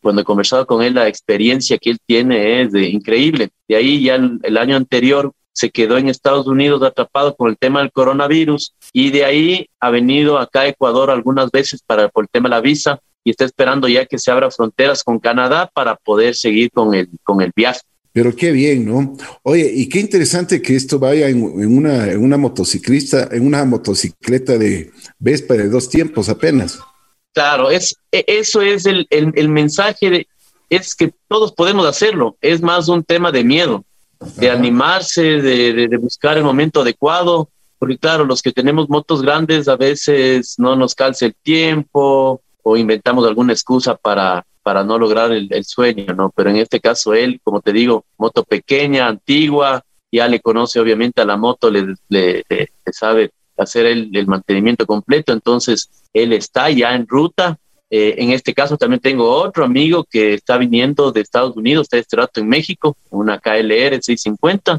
cuando 0.00 0.22
he 0.22 0.24
conversado 0.24 0.66
con 0.66 0.82
él, 0.82 0.94
la 0.94 1.08
experiencia 1.08 1.76
que 1.76 1.90
él 1.90 1.98
tiene 2.06 2.62
es 2.62 2.72
de, 2.72 2.88
increíble. 2.88 3.50
De 3.68 3.76
ahí 3.76 4.02
ya 4.02 4.14
el, 4.14 4.56
año 4.56 4.76
anterior 4.76 5.32
se 5.52 5.70
quedó 5.70 5.98
en 5.98 6.08
Estados 6.08 6.46
Unidos 6.46 6.82
atrapado 6.82 7.36
con 7.36 7.50
el 7.50 7.58
tema 7.58 7.80
del 7.80 7.92
coronavirus 7.92 8.74
y 8.92 9.10
de 9.10 9.24
ahí 9.24 9.66
ha 9.80 9.90
venido 9.90 10.38
acá 10.38 10.60
a 10.60 10.68
Ecuador 10.68 11.10
algunas 11.10 11.50
veces 11.50 11.82
para 11.86 12.08
por 12.08 12.24
el 12.24 12.28
tema 12.30 12.48
de 12.48 12.56
la 12.56 12.60
visa 12.60 13.00
y 13.24 13.30
está 13.30 13.44
esperando 13.44 13.88
ya 13.88 14.06
que 14.06 14.18
se 14.18 14.30
abra 14.30 14.50
fronteras 14.50 15.04
con 15.04 15.18
Canadá 15.18 15.70
para 15.72 15.96
poder 15.96 16.34
seguir 16.34 16.70
con 16.70 16.94
el, 16.94 17.08
con 17.22 17.40
el 17.40 17.52
viaje. 17.54 17.80
Pero 18.12 18.34
qué 18.34 18.50
bien, 18.50 18.86
¿no? 18.86 19.16
Oye, 19.42 19.70
y 19.72 19.88
qué 19.88 20.00
interesante 20.00 20.60
que 20.60 20.74
esto 20.74 20.98
vaya 20.98 21.28
en, 21.28 21.42
una, 21.42 22.10
en 22.10 22.22
una 22.22 22.36
motociclista, 22.36 23.28
en 23.30 23.46
una 23.46 23.64
motocicleta 23.64 24.58
de 24.58 24.90
Vespa 25.18 25.54
de 25.54 25.68
dos 25.68 25.88
tiempos 25.88 26.28
apenas. 26.28 26.80
Claro, 27.32 27.70
es, 27.70 27.94
e, 28.10 28.24
eso 28.26 28.62
es 28.62 28.86
el, 28.86 29.06
el, 29.10 29.48
mensaje, 29.48 30.10
de, 30.10 30.28
es 30.68 30.96
que 30.96 31.12
todos 31.28 31.52
podemos 31.52 31.86
hacerlo, 31.86 32.36
es 32.40 32.60
más 32.60 32.88
un 32.88 33.04
tema 33.04 33.30
de 33.30 33.44
miedo, 33.44 33.84
de 34.36 34.50
animarse, 34.50 35.22
de, 35.22 35.88
de, 35.88 35.96
buscar 35.96 36.36
el 36.36 36.44
momento 36.44 36.82
adecuado, 36.82 37.48
porque 37.78 37.96
claro, 37.96 38.24
los 38.24 38.42
que 38.42 38.52
tenemos 38.52 38.90
motos 38.90 39.22
grandes 39.22 39.66
a 39.68 39.76
veces 39.76 40.56
no 40.58 40.76
nos 40.76 40.94
calce 40.94 41.26
el 41.26 41.34
tiempo 41.42 42.42
o 42.62 42.76
inventamos 42.76 43.26
alguna 43.26 43.54
excusa 43.54 43.96
para, 43.96 44.44
para 44.62 44.84
no 44.84 44.98
lograr 44.98 45.32
el, 45.32 45.64
sueño, 45.64 46.14
¿no? 46.14 46.30
Pero 46.34 46.50
en 46.50 46.56
este 46.56 46.80
caso 46.80 47.14
él, 47.14 47.40
como 47.42 47.62
te 47.62 47.72
digo, 47.72 48.04
moto 48.18 48.44
pequeña, 48.44 49.08
antigua, 49.08 49.82
ya 50.12 50.28
le 50.28 50.40
conoce 50.40 50.78
obviamente 50.78 51.22
a 51.22 51.24
la 51.24 51.36
moto, 51.36 51.70
le, 51.70 51.94
le 52.08 52.44
sabe 52.92 53.32
hacer 53.56 53.86
el, 53.86 54.10
el, 54.14 54.26
mantenimiento 54.26 54.86
completo, 54.86 55.32
entonces 55.32 55.88
él 56.12 56.32
está 56.32 56.70
ya 56.70 56.94
en 56.94 57.06
ruta. 57.06 57.58
Eh, 57.90 58.14
en 58.18 58.30
este 58.30 58.54
caso 58.54 58.76
también 58.76 59.00
tengo 59.00 59.28
otro 59.28 59.64
amigo 59.64 60.04
que 60.04 60.34
está 60.34 60.56
viniendo 60.56 61.10
de 61.10 61.20
Estados 61.20 61.56
Unidos, 61.56 61.88
está 61.90 62.16
rato 62.16 62.40
en 62.40 62.48
México, 62.48 62.96
una 63.10 63.38
KLR 63.38 64.00
650, 64.00 64.78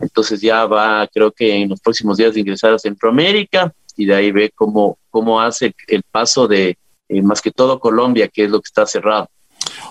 entonces 0.00 0.40
ya 0.40 0.66
va, 0.66 1.08
creo 1.12 1.30
que 1.30 1.54
en 1.54 1.68
los 1.68 1.80
próximos 1.80 2.16
días 2.16 2.34
de 2.34 2.40
ingresar 2.40 2.72
a 2.74 2.78
Centroamérica 2.78 3.72
y 3.96 4.06
de 4.06 4.14
ahí 4.14 4.32
ve 4.32 4.50
cómo, 4.54 4.98
cómo 5.10 5.40
hace 5.40 5.72
el 5.86 6.02
paso 6.02 6.48
de 6.48 6.76
eh, 7.08 7.22
más 7.22 7.40
que 7.40 7.52
todo 7.52 7.78
Colombia, 7.78 8.28
que 8.28 8.44
es 8.44 8.50
lo 8.50 8.60
que 8.60 8.66
está 8.66 8.86
cerrado. 8.86 9.28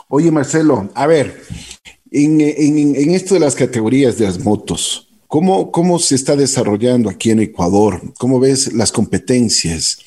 Oye, 0.10 0.30
Marcelo, 0.30 0.90
a 0.94 1.08
ver, 1.08 1.42
en, 2.12 2.42
en, 2.42 2.96
en 2.96 3.12
esto 3.12 3.34
de 3.34 3.40
las 3.40 3.56
categorías 3.56 4.18
de 4.18 4.26
las 4.26 4.40
motos, 4.40 5.08
¿Cómo, 5.28 5.72
¿Cómo 5.74 6.00
se 6.00 6.16
está 6.16 6.38
desarrollando 6.38 7.10
aquí 7.10 7.32
en 7.32 7.42
Ecuador? 7.42 8.02
¿Cómo 8.18 8.40
ves 8.40 8.72
las 8.72 8.94
competencias? 8.94 10.00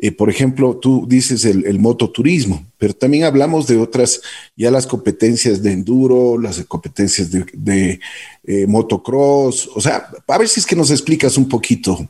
Eh, 0.00 0.12
por 0.12 0.30
ejemplo, 0.30 0.76
tú 0.76 1.06
dices 1.08 1.44
el, 1.44 1.78
mototurismo, 1.80 2.64
pero 2.78 2.94
también 2.94 3.24
hablamos 3.24 3.66
de 3.66 3.78
otras, 3.78 4.22
ya 4.54 4.70
las 4.70 4.86
competencias 4.86 5.60
de 5.60 5.72
enduro, 5.72 6.38
las 6.38 6.64
competencias 6.66 7.32
de, 7.32 8.00
eh, 8.44 8.66
motocross, 8.68 9.68
o 9.74 9.80
sea, 9.80 10.08
a 10.26 10.38
ver 10.38 10.48
si 10.48 10.60
es 10.60 10.66
que 10.66 10.76
nos 10.76 10.92
explicas 10.92 11.36
un 11.36 11.48
poquito. 11.48 12.08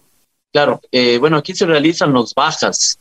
Claro, 0.52 0.82
eh, 0.92 1.16
bueno, 1.16 1.38
aquí 1.38 1.54
se 1.54 1.64
realizan 1.64 2.12
los 2.12 2.34
bajas, 2.34 2.98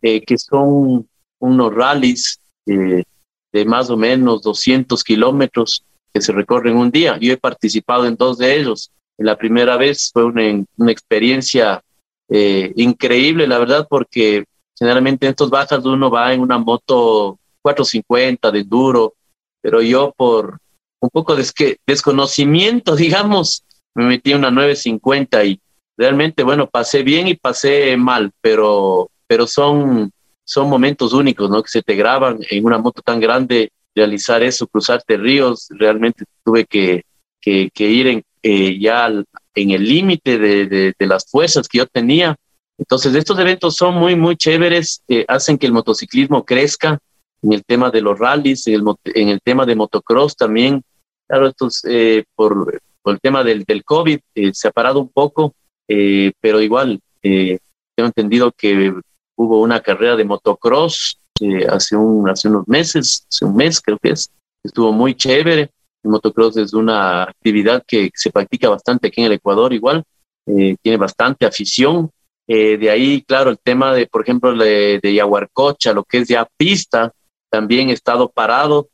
que 0.00 0.38
son 0.38 1.08
unos 1.40 1.74
rallies 1.74 2.38
de 2.64 3.64
más 3.64 3.90
o 3.90 3.96
menos 3.96 4.42
200 4.42 5.02
kilómetros 5.02 5.82
que 6.14 6.20
se 6.20 6.30
recorren 6.30 6.76
un 6.76 6.92
día. 6.92 7.18
Yo 7.20 7.32
he 7.32 7.36
participado 7.36 8.06
en 8.06 8.14
dos 8.14 8.38
de 8.38 8.56
ellos. 8.56 8.92
La 9.18 9.36
primera 9.36 9.76
vez 9.76 10.10
fue 10.12 10.24
una, 10.24 10.42
una 10.76 10.92
experiencia 10.92 11.82
eh, 12.28 12.72
increíble, 12.76 13.46
la 13.46 13.58
verdad, 13.58 13.86
porque 13.88 14.44
generalmente 14.78 15.26
en 15.26 15.30
estos 15.30 15.50
bajas 15.50 15.84
uno 15.84 16.10
va 16.10 16.32
en 16.32 16.40
una 16.40 16.58
moto 16.58 17.38
450 17.62 18.50
de 18.50 18.64
duro, 18.64 19.14
pero 19.60 19.80
yo 19.82 20.12
por 20.16 20.58
un 21.00 21.10
poco 21.10 21.36
de 21.36 21.44
desconocimiento, 21.86 22.96
digamos, 22.96 23.64
me 23.94 24.04
metí 24.04 24.32
en 24.32 24.38
una 24.38 24.50
950 24.50 25.44
y 25.44 25.60
realmente, 25.96 26.42
bueno, 26.42 26.68
pasé 26.68 27.02
bien 27.02 27.28
y 27.28 27.34
pasé 27.34 27.96
mal, 27.96 28.30
pero, 28.40 29.10
pero 29.26 29.46
son, 29.46 30.10
son 30.44 30.68
momentos 30.68 31.12
únicos, 31.12 31.48
¿no? 31.48 31.62
Que 31.62 31.68
se 31.68 31.82
te 31.82 31.94
graban 31.94 32.38
en 32.50 32.64
una 32.64 32.78
moto 32.78 33.00
tan 33.02 33.20
grande 33.20 33.70
realizar 33.94 34.42
eso, 34.42 34.66
cruzarte 34.66 35.16
ríos, 35.16 35.68
realmente 35.70 36.24
tuve 36.44 36.66
que, 36.66 37.04
que, 37.40 37.70
ir 37.78 38.06
en, 38.08 38.22
eh, 38.42 38.78
ya 38.78 39.10
en 39.56 39.70
el 39.70 39.84
límite 39.84 40.38
de, 40.38 40.94
de, 40.96 41.06
las 41.06 41.28
fuerzas 41.28 41.66
que 41.66 41.78
yo 41.78 41.86
tenía. 41.86 42.36
Entonces, 42.78 43.14
estos 43.14 43.38
eventos 43.38 43.74
son 43.74 43.94
muy, 43.94 44.14
muy 44.14 44.36
chéveres, 44.36 45.02
eh, 45.08 45.24
hacen 45.26 45.58
que 45.58 45.66
el 45.66 45.72
motociclismo 45.72 46.44
crezca 46.44 46.98
en 47.42 47.52
el 47.52 47.64
tema 47.64 47.90
de 47.90 48.02
los 48.02 48.18
rallies, 48.18 48.66
en 48.68 48.74
el, 48.74 48.84
en 49.04 49.28
el 49.30 49.40
tema 49.40 49.66
de 49.66 49.74
motocross 49.74 50.36
también. 50.36 50.82
Claro, 51.26 51.48
estos, 51.48 51.84
eh, 51.88 52.24
por, 52.36 52.80
por, 53.02 53.14
el 53.14 53.20
tema 53.20 53.42
del, 53.42 53.64
del 53.64 53.82
COVID 53.82 54.20
se 54.52 54.68
ha 54.68 54.70
parado 54.70 55.00
un 55.00 55.08
poco, 55.08 55.54
pero 55.86 56.60
igual 56.60 57.00
tengo 57.22 57.58
entendido 57.96 58.52
que 58.52 58.94
hubo 59.36 59.60
una 59.60 59.80
carrera 59.80 60.16
de 60.16 60.24
motocross 60.24 61.18
eh, 61.40 61.66
hace, 61.68 61.96
un, 61.96 62.28
hace 62.28 62.48
unos 62.48 62.66
meses, 62.66 63.26
hace 63.30 63.44
un 63.44 63.56
mes 63.56 63.80
creo 63.80 63.98
que 63.98 64.10
es, 64.10 64.30
estuvo 64.62 64.92
muy 64.92 65.14
chévere. 65.14 65.70
El 66.06 66.12
motocross 66.12 66.56
es 66.56 66.72
una 66.72 67.24
actividad 67.24 67.82
que 67.84 68.10
se 68.14 68.30
practica 68.30 68.68
bastante 68.68 69.08
aquí 69.08 69.22
en 69.22 69.26
el 69.26 69.32
Ecuador 69.32 69.72
igual, 69.72 70.04
eh, 70.46 70.76
tiene 70.80 70.96
bastante 70.96 71.44
afición. 71.44 72.08
Eh, 72.46 72.76
de 72.78 72.90
ahí, 72.90 73.22
claro, 73.22 73.50
el 73.50 73.58
tema 73.58 73.92
de, 73.92 74.06
por 74.06 74.22
ejemplo, 74.22 74.54
de, 74.54 75.00
de 75.02 75.14
Yaguarcocha, 75.14 75.92
lo 75.92 76.04
que 76.04 76.18
es 76.18 76.28
ya 76.28 76.48
pista, 76.56 77.12
también 77.50 77.88
ha 77.90 77.92
estado 77.92 78.30
parado. 78.30 78.88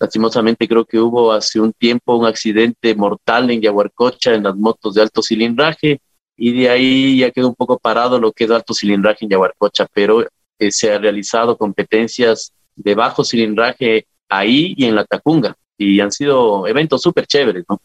lastimosamente 0.00 0.66
creo 0.66 0.84
que 0.84 0.98
hubo 0.98 1.32
hace 1.32 1.60
un 1.60 1.72
tiempo 1.72 2.16
un 2.16 2.26
accidente 2.26 2.94
mortal 2.96 3.50
en 3.50 3.60
Yaguarcocha 3.60 4.34
en 4.34 4.42
las 4.42 4.56
motos 4.56 4.94
de 4.94 5.02
alto 5.02 5.22
cilindraje 5.22 6.00
y 6.36 6.52
de 6.52 6.68
ahí 6.68 7.18
ya 7.18 7.30
quedó 7.30 7.48
un 7.48 7.54
poco 7.54 7.78
parado 7.78 8.18
lo 8.18 8.32
que 8.32 8.44
es 8.44 8.50
alto 8.50 8.74
cilindraje 8.74 9.24
en 9.24 9.30
Yaguarcocha, 9.30 9.86
pero 9.92 10.26
se 10.58 10.92
ha 10.92 10.98
realizado 10.98 11.56
competencias 11.56 12.52
de 12.74 12.94
bajo 12.96 13.22
cilindraje 13.24 14.06
ahí 14.28 14.74
y 14.76 14.86
en 14.86 14.96
la 14.96 15.04
Tacunga. 15.04 15.56
Y 15.82 16.00
han 16.00 16.12
sido 16.12 16.66
eventos 16.66 17.02
súper 17.02 17.26
chéveres, 17.26 17.64
¿no? 17.68 17.80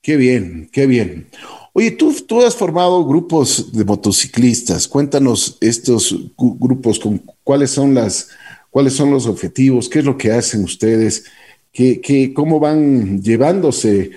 Qué 0.00 0.16
bien, 0.16 0.68
qué 0.72 0.86
bien. 0.86 1.28
Oye, 1.72 1.92
tú, 1.92 2.14
tú 2.26 2.42
has 2.42 2.54
formado 2.54 3.04
grupos 3.04 3.72
de 3.72 3.84
motociclistas. 3.84 4.86
Cuéntanos 4.88 5.56
estos 5.60 6.14
grupos, 6.36 6.98
con 6.98 7.22
cuáles 7.44 7.70
son 7.70 7.94
las, 7.94 8.30
cuáles 8.70 8.94
son 8.94 9.10
los 9.10 9.26
objetivos, 9.26 9.88
qué 9.88 10.00
es 10.00 10.04
lo 10.04 10.18
que 10.18 10.32
hacen 10.32 10.64
ustedes, 10.64 11.24
qué, 11.72 12.00
qué 12.00 12.34
cómo 12.34 12.60
van 12.60 13.22
llevándose, 13.22 14.10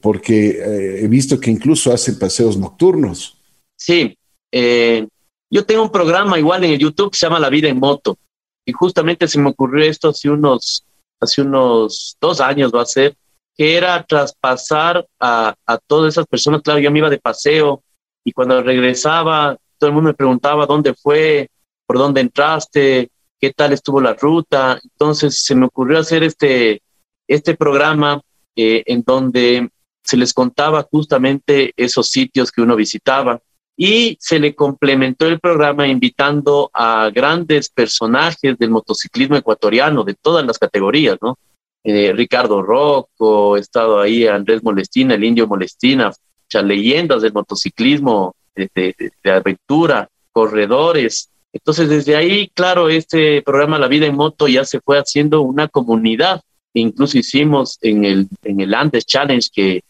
porque 0.00 0.50
eh, 0.50 1.04
he 1.04 1.08
visto 1.08 1.40
que 1.40 1.50
incluso 1.50 1.92
hacen 1.92 2.18
paseos 2.18 2.58
nocturnos. 2.58 3.38
Sí, 3.76 4.18
eh, 4.52 5.06
yo 5.50 5.64
tengo 5.64 5.82
un 5.82 5.92
programa 5.92 6.38
igual 6.38 6.64
en 6.64 6.72
el 6.72 6.78
YouTube 6.78 7.10
que 7.12 7.18
se 7.18 7.26
llama 7.26 7.40
La 7.40 7.48
Vida 7.48 7.68
en 7.68 7.78
Moto. 7.78 8.18
Y 8.66 8.72
justamente 8.72 9.26
se 9.26 9.38
me 9.38 9.48
ocurrió 9.48 9.84
esto 9.84 10.10
hace 10.10 10.28
unos, 10.28 10.84
hace 11.20 11.42
unos 11.42 12.16
dos 12.20 12.40
años, 12.40 12.72
va 12.74 12.82
a 12.82 12.86
ser, 12.86 13.16
que 13.56 13.76
era 13.76 14.02
traspasar 14.04 15.06
a, 15.18 15.54
a 15.66 15.78
todas 15.78 16.14
esas 16.14 16.26
personas. 16.26 16.62
Claro, 16.62 16.78
yo 16.78 16.90
me 16.90 16.98
iba 16.98 17.10
de 17.10 17.18
paseo 17.18 17.82
y 18.24 18.32
cuando 18.32 18.62
regresaba, 18.62 19.56
todo 19.78 19.88
el 19.88 19.94
mundo 19.94 20.10
me 20.10 20.14
preguntaba 20.14 20.66
dónde 20.66 20.94
fue, 20.94 21.48
por 21.86 21.98
dónde 21.98 22.20
entraste, 22.20 23.10
qué 23.40 23.52
tal 23.52 23.72
estuvo 23.72 24.00
la 24.00 24.14
ruta. 24.14 24.78
Entonces 24.82 25.42
se 25.42 25.54
me 25.54 25.66
ocurrió 25.66 25.98
hacer 25.98 26.22
este, 26.22 26.82
este 27.26 27.56
programa 27.56 28.20
eh, 28.56 28.82
en 28.86 29.02
donde 29.02 29.70
se 30.02 30.16
les 30.16 30.32
contaba 30.32 30.86
justamente 30.90 31.72
esos 31.76 32.08
sitios 32.08 32.50
que 32.50 32.62
uno 32.62 32.76
visitaba 32.76 33.40
y 33.80 34.18
se 34.20 34.40
le 34.40 34.56
complementó 34.56 35.28
el 35.28 35.38
programa 35.38 35.86
invitando 35.86 36.68
a 36.74 37.10
grandes 37.14 37.68
personajes 37.68 38.58
del 38.58 38.70
motociclismo 38.70 39.36
ecuatoriano 39.36 40.02
de 40.02 40.14
todas 40.14 40.44
las 40.44 40.58
categorías, 40.58 41.16
¿no? 41.22 41.38
Eh, 41.84 42.12
Ricardo 42.12 42.60
Rocco, 42.60 43.56
he 43.56 43.60
estado 43.60 44.00
ahí 44.00 44.26
Andrés 44.26 44.64
Molestina, 44.64 45.14
el 45.14 45.22
indio 45.22 45.46
Molestina, 45.46 46.10
muchas 46.42 46.64
leyendas 46.64 47.22
del 47.22 47.32
motociclismo 47.32 48.34
de, 48.56 48.68
de, 48.74 49.30
aventura, 49.30 50.08
corredores. 50.32 51.30
Entonces, 51.52 51.88
desde 51.88 52.16
ahí, 52.16 52.50
claro, 52.52 52.88
este 52.88 53.42
programa 53.42 53.78
La 53.78 53.86
Vida 53.86 54.06
en 54.06 54.16
Moto 54.16 54.48
ya 54.48 54.64
se 54.64 54.80
fue 54.80 54.98
haciendo 54.98 55.42
una 55.42 55.68
comunidad. 55.68 56.40
Incluso 56.74 57.16
hicimos 57.16 57.78
en 57.80 58.04
el, 58.04 58.28
en 58.42 58.58
el 58.58 58.74
Andes 58.74 59.06
Challenge 59.06 59.48
que 59.54 59.82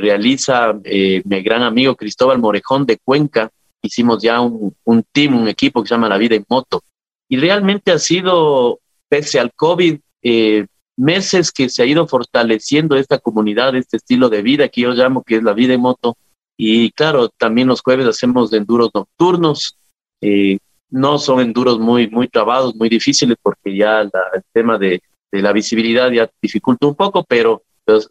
realiza 0.00 0.78
eh, 0.84 1.22
mi 1.24 1.42
gran 1.42 1.62
amigo 1.62 1.96
Cristóbal 1.96 2.38
Morejón 2.38 2.86
de 2.86 2.98
Cuenca. 2.98 3.50
Hicimos 3.82 4.22
ya 4.22 4.40
un, 4.40 4.74
un 4.84 5.04
team, 5.12 5.40
un 5.40 5.48
equipo 5.48 5.82
que 5.82 5.88
se 5.88 5.94
llama 5.94 6.08
La 6.08 6.18
Vida 6.18 6.36
en 6.36 6.44
Moto. 6.48 6.82
Y 7.28 7.36
realmente 7.36 7.92
ha 7.92 7.98
sido, 7.98 8.80
pese 9.08 9.38
al 9.38 9.52
COVID, 9.54 9.98
eh, 10.22 10.66
meses 10.96 11.50
que 11.50 11.68
se 11.68 11.82
ha 11.82 11.86
ido 11.86 12.06
fortaleciendo 12.06 12.96
esta 12.96 13.18
comunidad, 13.18 13.74
este 13.74 13.96
estilo 13.96 14.28
de 14.28 14.42
vida 14.42 14.68
que 14.68 14.82
yo 14.82 14.90
llamo 14.90 15.22
que 15.22 15.36
es 15.36 15.42
la 15.42 15.54
vida 15.54 15.74
en 15.74 15.80
moto. 15.80 16.16
Y 16.56 16.90
claro, 16.92 17.30
también 17.30 17.68
los 17.68 17.80
jueves 17.80 18.06
hacemos 18.06 18.52
enduros 18.52 18.90
nocturnos. 18.94 19.78
Eh, 20.20 20.58
no 20.90 21.18
son 21.18 21.40
enduros 21.40 21.78
muy, 21.78 22.08
muy 22.08 22.28
trabados, 22.28 22.74
muy 22.74 22.88
difíciles, 22.88 23.38
porque 23.40 23.74
ya 23.74 24.00
el 24.02 24.10
tema 24.52 24.76
de, 24.76 25.02
de, 25.32 25.42
la 25.42 25.52
visibilidad 25.52 26.10
ya 26.10 26.28
dificulta 26.42 26.86
un 26.86 26.96
poco, 26.96 27.24
pero 27.24 27.62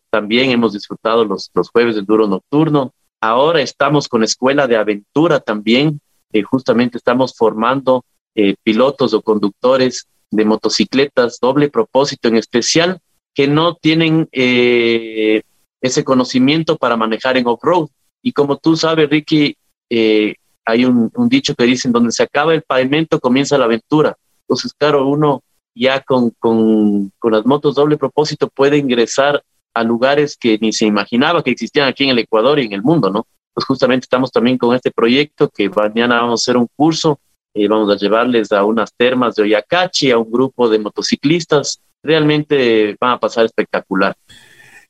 también 0.10 0.52
hemos 0.52 0.74
disfrutado 0.74 1.26
los, 1.26 1.50
los 1.54 1.70
jueves 1.70 1.96
del 1.96 2.06
duro 2.06 2.28
nocturno. 2.28 2.94
Ahora 3.22 3.62
estamos 3.62 4.08
con 4.08 4.24
Escuela 4.24 4.68
de 4.68 4.78
Aventura 4.78 5.40
también. 5.40 6.00
Eh, 6.32 6.44
justamente 6.44 6.98
estamos 6.98 7.36
formando 7.36 8.06
eh, 8.36 8.56
pilotos 8.64 9.14
o 9.14 9.22
conductores 9.22 10.08
de 10.32 10.46
motocicletas 10.46 11.40
doble 11.40 11.70
propósito 11.70 12.28
en 12.28 12.38
especial 12.38 13.00
que 13.34 13.48
no 13.48 13.76
tienen 13.76 14.28
eh, 14.32 15.42
ese 15.82 16.04
conocimiento 16.04 16.78
para 16.78 16.98
manejar 16.98 17.38
en 17.38 17.48
off-road. 17.48 17.90
Y 18.22 18.34
como 18.34 18.58
tú 18.58 18.76
sabes, 18.76 19.10
Ricky, 19.10 19.56
hay 19.90 20.86
un, 20.86 21.12
un, 21.16 21.30
dicho 21.30 21.56
que 21.56 21.64
dicen, 21.64 21.92
donde 21.92 22.12
se 22.12 22.24
acaba 22.24 22.54
el 22.54 22.62
pavimento 22.62 23.20
comienza 23.20 23.58
la 23.58 23.66
aventura. 23.66 24.16
Entonces, 24.42 24.74
claro, 24.78 25.08
uno 25.08 25.42
ya 25.74 26.02
con, 26.02 26.32
con, 26.32 27.12
con 27.18 27.32
las 27.32 27.46
motos 27.46 27.76
doble 27.76 27.98
propósito 27.98 28.50
puede 28.50 28.78
ingresar 28.78 29.42
a 29.74 29.84
lugares 29.84 30.38
que 30.38 30.58
ni 30.60 30.74
se 30.74 30.86
imaginaba 30.86 31.44
que 31.44 31.52
existían 31.52 31.88
aquí 31.88 32.04
en 32.04 32.12
el 32.12 32.20
Ecuador 32.20 32.60
y 32.60 32.66
en 32.66 32.74
el 32.74 32.82
mundo, 32.82 33.10
¿no? 33.10 33.28
Pues 33.54 33.66
justamente 33.66 34.06
estamos 34.06 34.32
también 34.32 34.58
con 34.58 34.76
este 34.76 34.92
proyecto 34.92 35.50
que 35.50 35.70
mañana 35.70 36.22
vamos 36.22 36.42
a 36.42 36.44
hacer 36.44 36.58
un 36.58 36.68
curso, 36.76 37.20
eh, 37.54 37.68
vamos 37.68 37.92
a 37.92 37.98
llevarles 37.98 38.52
a 38.52 38.64
unas 38.64 38.94
termas 38.96 39.36
de 39.36 39.44
Oyacachi, 39.44 40.12
a 40.12 40.18
un 40.18 40.32
grupo 40.32 40.70
de 40.70 40.80
motociclistas, 40.80 41.82
realmente 42.02 42.96
van 43.00 43.14
a 43.14 43.20
pasar 43.20 43.46
espectacular. 43.46 44.16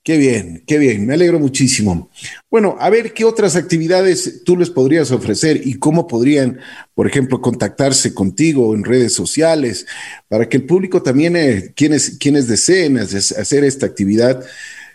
Qué 0.09 0.17
bien, 0.17 0.63
qué 0.65 0.79
bien, 0.79 1.05
me 1.05 1.13
alegro 1.13 1.39
muchísimo. 1.39 2.09
Bueno, 2.49 2.75
a 2.79 2.89
ver 2.89 3.13
qué 3.13 3.25
otras 3.25 3.55
actividades 3.55 4.43
tú 4.43 4.57
les 4.57 4.71
podrías 4.71 5.11
ofrecer 5.11 5.61
y 5.67 5.77
cómo 5.77 6.07
podrían, 6.07 6.59
por 6.95 7.05
ejemplo, 7.05 7.41
contactarse 7.41 8.15
contigo 8.15 8.73
en 8.73 8.83
redes 8.83 9.13
sociales 9.13 9.85
para 10.27 10.49
que 10.49 10.57
el 10.57 10.65
público 10.65 11.03
también, 11.03 11.35
eh, 11.35 11.73
quienes, 11.75 12.17
quienes 12.17 12.47
deseen 12.47 12.97
hacer 12.97 13.63
esta 13.63 13.85
actividad, 13.85 14.43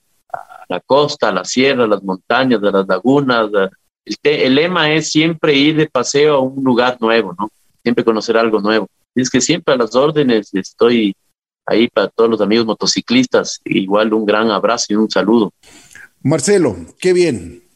costa, 0.87 1.29
a 1.29 1.33
la 1.33 1.45
sierra, 1.45 1.85
a 1.85 1.89
las 1.89 2.03
montañas, 2.03 2.63
a 2.63 2.71
las 2.71 2.87
lagunas. 2.87 3.51
el, 4.23 4.55
lema 4.55 4.93
es 4.93 5.11
siempre 5.11 5.53
ir 5.55 5.77
de 5.77 5.89
paseo 5.89 6.37
a 6.37 6.41
un 6.41 6.63
lugar 6.63 6.97
nuevo, 7.01 7.35
¿no? 7.37 7.51
Siempre 7.83 8.05
conocer 8.05 8.37
algo 8.37 8.61
nuevo. 8.61 8.87
es 9.17 9.29
que 9.29 9.41
siempre 9.41 9.75
a 9.75 9.77
las 9.77 9.97
órdenes 9.97 10.55
estoy 10.55 11.17
ahí 11.67 11.89
para 11.89 12.09
todos 12.09 12.31
los 12.31 12.41
amigos 12.41 12.67
motociclistas. 12.67 13.61
Igual 13.65 14.15
un 14.15 14.25
gran 14.25 14.51
abrazo 14.53 14.87
y 14.91 14.97
un 14.97 15.11
saludo. 15.11 15.53
Marcelo, 16.23 16.77
qué 17.01 17.13
bien. 17.13 17.68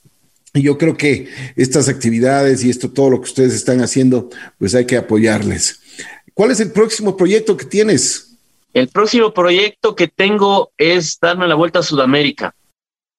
Y 0.55 0.63
yo 0.63 0.77
creo 0.77 0.97
que 0.97 1.29
estas 1.57 1.89
actividades 1.89 2.63
y 2.63 2.71
esto, 2.71 2.91
todo 2.91 3.11
lo 3.11 3.21
que 3.21 3.29
ustedes 3.29 3.55
están 3.55 3.81
haciendo, 3.81 4.29
pues 4.59 4.75
hay 4.75 4.87
que 4.87 4.97
apoyarles. 4.97 5.81
¿Cuál 6.35 6.51
es 6.51 6.61
el 6.61 6.73
próximo 6.73 7.17
proyecto 7.17 7.57
que 7.57 7.65
tienes? 7.65 8.37
El 8.75 8.89
próximo 8.89 9.33
proyecto 9.33 9.95
que 9.95 10.09
tengo 10.09 10.73
es 10.77 11.19
darme 11.21 11.47
la 11.47 11.55
vuelta 11.55 11.79
a 11.79 11.83
Sudamérica. 11.83 12.55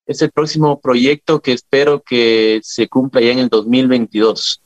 Es 0.06 0.22
el 0.22 0.32
próximo 0.32 0.80
proyecto 0.80 1.42
que 1.42 1.54
espero 1.54 2.02
que 2.02 2.60
se 2.64 2.88
cumpla 2.88 3.22
ya 3.22 3.32
en 3.32 3.40
el 3.40 3.50
2022. 3.50 4.62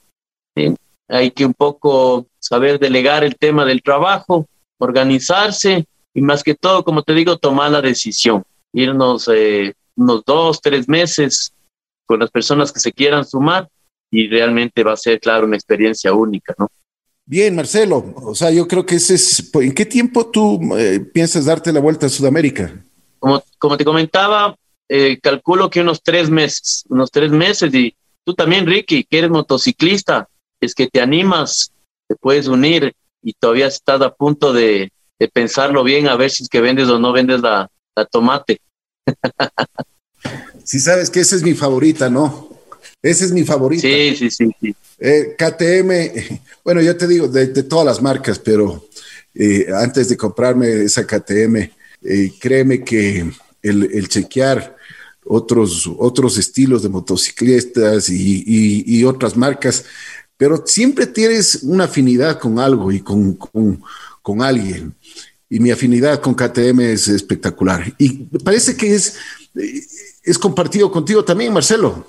Hay 1.09 1.31
que 1.31 1.45
un 1.45 1.53
poco 1.53 2.27
saber 2.39 2.79
delegar 2.79 3.23
el 3.23 3.35
tema 3.37 3.63
del 3.63 3.81
trabajo, 3.81 4.47
organizarse 4.77 5.85
y 6.13 6.21
más 6.21 6.43
que 6.43 6.55
todo, 6.55 6.83
como 6.83 7.03
te 7.03 7.13
digo, 7.13 7.37
tomar 7.37 7.71
la 7.71 7.81
decisión. 7.81 8.43
Irnos 8.73 9.29
eh, 9.33 9.73
unos 9.95 10.23
dos, 10.25 10.59
tres 10.61 10.87
meses 10.89 11.53
con 12.07 12.19
las 12.19 12.31
personas 12.31 12.71
que 12.71 12.79
se 12.79 12.91
quieran 12.91 13.25
sumar 13.25 13.69
y 14.09 14.27
realmente 14.27 14.83
va 14.83 14.93
a 14.93 14.97
ser, 14.97 15.19
claro, 15.19 15.45
una 15.45 15.57
experiencia 15.57 16.13
única, 16.13 16.55
¿no? 16.57 16.67
Bien, 17.25 17.53
Marcelo, 17.53 18.13
o 18.15 18.33
sea, 18.33 18.51
yo 18.51 18.67
creo 18.69 18.85
que 18.85 18.95
ese 18.95 19.15
es, 19.15 19.51
¿en 19.53 19.73
qué 19.73 19.85
tiempo 19.85 20.31
tú 20.31 20.61
eh, 20.77 21.01
piensas 21.13 21.43
darte 21.43 21.73
la 21.73 21.81
vuelta 21.81 22.05
a 22.05 22.09
Sudamérica? 22.09 22.73
Como, 23.19 23.43
como 23.59 23.75
te 23.75 23.83
comentaba, 23.83 24.55
eh, 24.87 25.19
calculo 25.19 25.69
que 25.69 25.81
unos 25.81 26.01
tres 26.01 26.29
meses, 26.29 26.85
unos 26.87 27.11
tres 27.11 27.29
meses 27.31 27.73
y 27.73 27.93
tú 28.23 28.33
también, 28.33 28.65
Ricky, 28.65 29.03
que 29.03 29.17
eres 29.17 29.29
motociclista, 29.29 30.29
es 30.61 30.73
que 30.73 30.87
te 30.87 31.01
animas, 31.01 31.73
te 32.07 32.15
puedes 32.15 32.47
unir 32.47 32.93
y 33.21 33.33
todavía 33.33 33.67
estás 33.67 34.01
a 34.01 34.13
punto 34.13 34.53
de, 34.53 34.93
de 35.19 35.27
pensarlo 35.27 35.83
bien 35.83 36.07
a 36.07 36.15
ver 36.15 36.29
si 36.29 36.43
es 36.43 36.49
que 36.49 36.61
vendes 36.61 36.87
o 36.87 36.97
no 36.97 37.11
vendes 37.11 37.41
la, 37.41 37.69
la 37.93 38.05
tomate. 38.05 38.61
Si 40.63 40.79
sabes 40.79 41.09
que 41.09 41.19
esa 41.19 41.35
es 41.35 41.43
mi 41.43 41.53
favorita, 41.53 42.09
¿no? 42.09 42.49
Esa 43.01 43.25
es 43.25 43.31
mi 43.31 43.43
favorita. 43.43 43.81
Sí, 43.81 44.15
sí, 44.15 44.29
sí. 44.29 44.51
sí. 44.59 44.75
Eh, 44.99 45.35
KTM, 45.37 46.39
bueno, 46.63 46.81
yo 46.81 46.95
te 46.97 47.07
digo, 47.07 47.27
de, 47.27 47.47
todas 47.63 47.85
las 47.85 48.01
marcas, 48.01 48.39
pero 48.39 48.87
eh, 49.33 49.67
antes 49.73 50.09
de 50.09 50.17
comprarme 50.17 50.83
esa 50.83 51.05
KTM, 51.05 51.69
eh, 52.03 52.31
créeme 52.39 52.83
que 52.83 53.29
el, 53.61 54.07
chequear 54.07 54.75
otros, 55.25 55.89
otros 55.97 56.37
estilos 56.37 56.83
de 56.83 56.89
motociclistas 56.89 58.09
y, 58.09 59.03
otras 59.03 59.35
marcas, 59.35 59.85
pero 60.37 60.63
siempre 60.65 61.05
tienes 61.07 61.59
una 61.63 61.85
afinidad 61.85 62.39
con 62.39 62.59
algo 62.59 62.91
y 62.91 63.01
con, 63.01 63.33
con, 63.33 63.81
con 64.21 64.41
alguien. 64.41 64.93
Y 65.49 65.59
mi 65.59 65.71
afinidad 65.71 66.21
con 66.21 66.33
KTM 66.33 66.81
es 66.81 67.07
espectacular. 67.07 67.93
Y 67.97 68.09
parece 68.39 68.75
que 68.75 68.95
es 68.95 69.15
es 69.57 70.39
compartido 70.39 70.91
contigo 70.91 71.23
también, 71.23 71.53
Marcelo. 71.53 72.05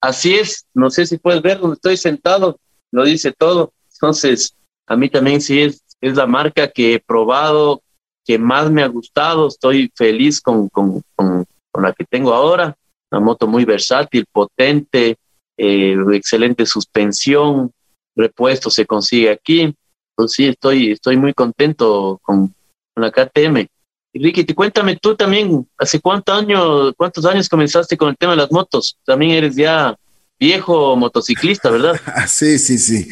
Así 0.00 0.34
es, 0.34 0.66
no 0.74 0.90
sé 0.90 1.06
si 1.06 1.18
puedes 1.18 1.42
ver 1.42 1.60
donde 1.60 1.74
estoy 1.74 1.96
sentado, 1.96 2.58
lo 2.90 3.04
dice 3.04 3.32
todo. 3.32 3.72
Entonces, 3.94 4.56
a 4.86 4.96
mí 4.96 5.08
también 5.08 5.40
sí 5.40 5.60
es, 5.60 5.82
es 6.00 6.16
la 6.16 6.26
marca 6.26 6.68
que 6.68 6.94
he 6.94 6.98
probado, 6.98 7.82
que 8.24 8.38
más 8.38 8.70
me 8.70 8.82
ha 8.82 8.88
gustado, 8.88 9.48
estoy 9.48 9.92
feliz 9.94 10.40
con, 10.40 10.68
con, 10.68 11.02
con, 11.14 11.46
la 11.74 11.92
que 11.92 12.04
tengo 12.04 12.34
ahora, 12.34 12.76
una 13.10 13.20
moto 13.20 13.46
muy 13.46 13.64
versátil, 13.64 14.26
potente, 14.30 15.16
eh, 15.56 15.96
excelente 16.12 16.66
suspensión, 16.66 17.70
repuesto 18.14 18.70
se 18.70 18.86
consigue 18.86 19.30
aquí. 19.30 19.74
Entonces 20.10 20.36
sí, 20.36 20.46
estoy, 20.48 20.92
estoy 20.92 21.16
muy 21.16 21.32
contento 21.32 22.20
con, 22.22 22.54
con 22.94 23.02
la 23.02 23.10
KTM. 23.10 23.66
Ricky, 24.14 24.44
te 24.44 24.54
cuéntame 24.54 24.96
tú 24.96 25.16
también, 25.16 25.66
¿hace 25.78 26.00
cuántos 26.00 26.36
años, 26.36 26.92
cuántos 26.96 27.24
años 27.24 27.48
comenzaste 27.48 27.96
con 27.96 28.10
el 28.10 28.16
tema 28.16 28.32
de 28.32 28.38
las 28.38 28.52
motos? 28.52 28.98
También 29.04 29.32
eres 29.32 29.56
ya 29.56 29.96
viejo 30.38 30.96
motociclista, 30.96 31.70
¿verdad? 31.70 31.98
sí, 32.28 32.58
sí, 32.58 32.78
sí. 32.78 33.08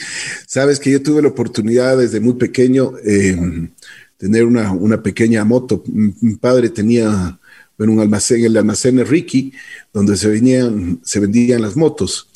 Sabes 0.47 0.79
que 0.79 0.91
yo 0.91 1.03
tuve 1.03 1.23
la 1.23 1.29
oportunidad 1.29 1.97
desde 1.97 2.21
muy 2.21 2.35
pequeño 2.35 2.93
eh, 3.05 3.69
tener 4.17 4.45
una, 4.45 4.73
una, 4.73 5.03
pequeña 5.03 5.45
moto. 5.45 5.83
Mi 5.87 6.37
padre 6.37 6.69
tenía 6.69 7.39
en 7.79 7.89
un 7.89 8.01
almacén, 8.01 8.45
el 8.45 8.57
almacén 8.57 8.97
de 8.97 9.05
Ricky, 9.05 9.53
donde 9.93 10.17
se, 10.17 10.29
venían, 10.29 11.01
se 11.03 11.21
vendían 11.21 11.63
las 11.63 11.77
motos. 11.77 12.29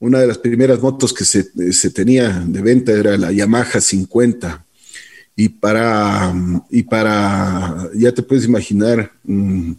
Una 0.00 0.18
de 0.18 0.26
las 0.26 0.38
primeras 0.38 0.80
motos 0.80 1.12
que 1.12 1.24
se, 1.24 1.72
se 1.72 1.90
tenía 1.90 2.42
de 2.46 2.62
venta 2.62 2.92
era 2.92 3.16
la 3.16 3.30
Yamaha 3.30 3.80
50. 3.80 4.64
Y 5.42 5.48
para, 5.48 6.34
y 6.68 6.82
para 6.82 7.88
ya 7.94 8.12
te 8.12 8.22
puedes 8.22 8.44
imaginar, 8.44 9.10
mm, 9.24 9.72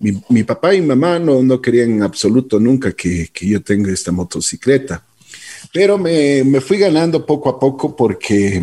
mi, 0.00 0.42
papá 0.42 0.74
y 0.74 0.82
mamá 0.82 1.20
no, 1.20 1.44
no 1.44 1.60
querían 1.60 1.92
en 1.92 2.02
absoluto 2.02 2.58
nunca 2.58 2.90
que, 2.90 3.28
que 3.32 3.46
yo 3.46 3.62
tenga 3.62 3.92
esta 3.92 4.10
motocicleta. 4.10 5.04
Pero 5.72 5.96
me, 5.96 6.42
me, 6.42 6.60
fui 6.60 6.78
ganando 6.78 7.24
poco 7.24 7.48
a 7.48 7.60
poco 7.60 7.94
porque 7.94 8.60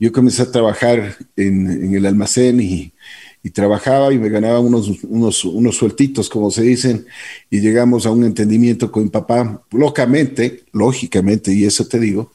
yo 0.00 0.10
comencé 0.10 0.42
a 0.42 0.50
trabajar 0.50 1.16
en, 1.36 1.94
el 1.94 2.04
almacén 2.04 2.60
y, 2.60 2.92
y, 3.44 3.50
trabajaba 3.50 4.12
y 4.12 4.18
me 4.18 4.30
ganaba 4.30 4.58
unos, 4.58 5.04
unos, 5.04 5.44
unos 5.44 5.76
sueltitos, 5.76 6.28
como 6.28 6.50
se 6.50 6.62
dicen, 6.62 7.06
y 7.48 7.60
llegamos 7.60 8.06
a 8.06 8.10
un 8.10 8.24
entendimiento 8.24 8.90
con 8.90 9.04
mi 9.04 9.08
papá, 9.08 9.62
locamente, 9.70 10.64
lógicamente, 10.72 11.52
y 11.52 11.64
eso 11.64 11.86
te 11.86 12.00
digo, 12.00 12.32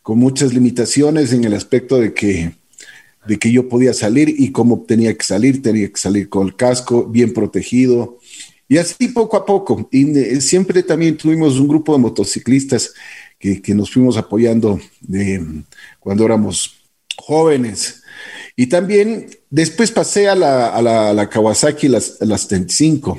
con 0.00 0.18
muchas 0.18 0.54
limitaciones 0.54 1.34
en 1.34 1.44
el 1.44 1.52
aspecto 1.52 2.00
de 2.00 2.14
que, 2.14 2.61
de 3.26 3.38
que 3.38 3.52
yo 3.52 3.68
podía 3.68 3.94
salir 3.94 4.34
y 4.36 4.50
cómo 4.50 4.84
tenía 4.86 5.16
que 5.16 5.24
salir, 5.24 5.62
tenía 5.62 5.88
que 5.88 6.00
salir 6.00 6.28
con 6.28 6.46
el 6.46 6.56
casco 6.56 7.04
bien 7.04 7.32
protegido. 7.32 8.18
Y 8.68 8.78
así 8.78 9.08
poco 9.08 9.36
a 9.36 9.44
poco. 9.44 9.88
Y 9.92 10.16
eh, 10.18 10.40
siempre 10.40 10.82
también 10.82 11.16
tuvimos 11.16 11.58
un 11.58 11.68
grupo 11.68 11.92
de 11.92 12.00
motociclistas 12.00 12.94
que, 13.38 13.60
que 13.60 13.74
nos 13.74 13.90
fuimos 13.90 14.16
apoyando 14.16 14.80
de, 15.00 15.44
cuando 16.00 16.24
éramos 16.24 16.76
jóvenes. 17.16 18.02
Y 18.56 18.66
también 18.66 19.26
después 19.50 19.90
pasé 19.90 20.28
a 20.28 20.34
la, 20.34 20.68
a 20.68 20.82
la, 20.82 21.10
a 21.10 21.14
la 21.14 21.28
Kawasaki, 21.28 21.88
las, 21.88 22.16
las 22.20 22.48
35. 22.48 23.18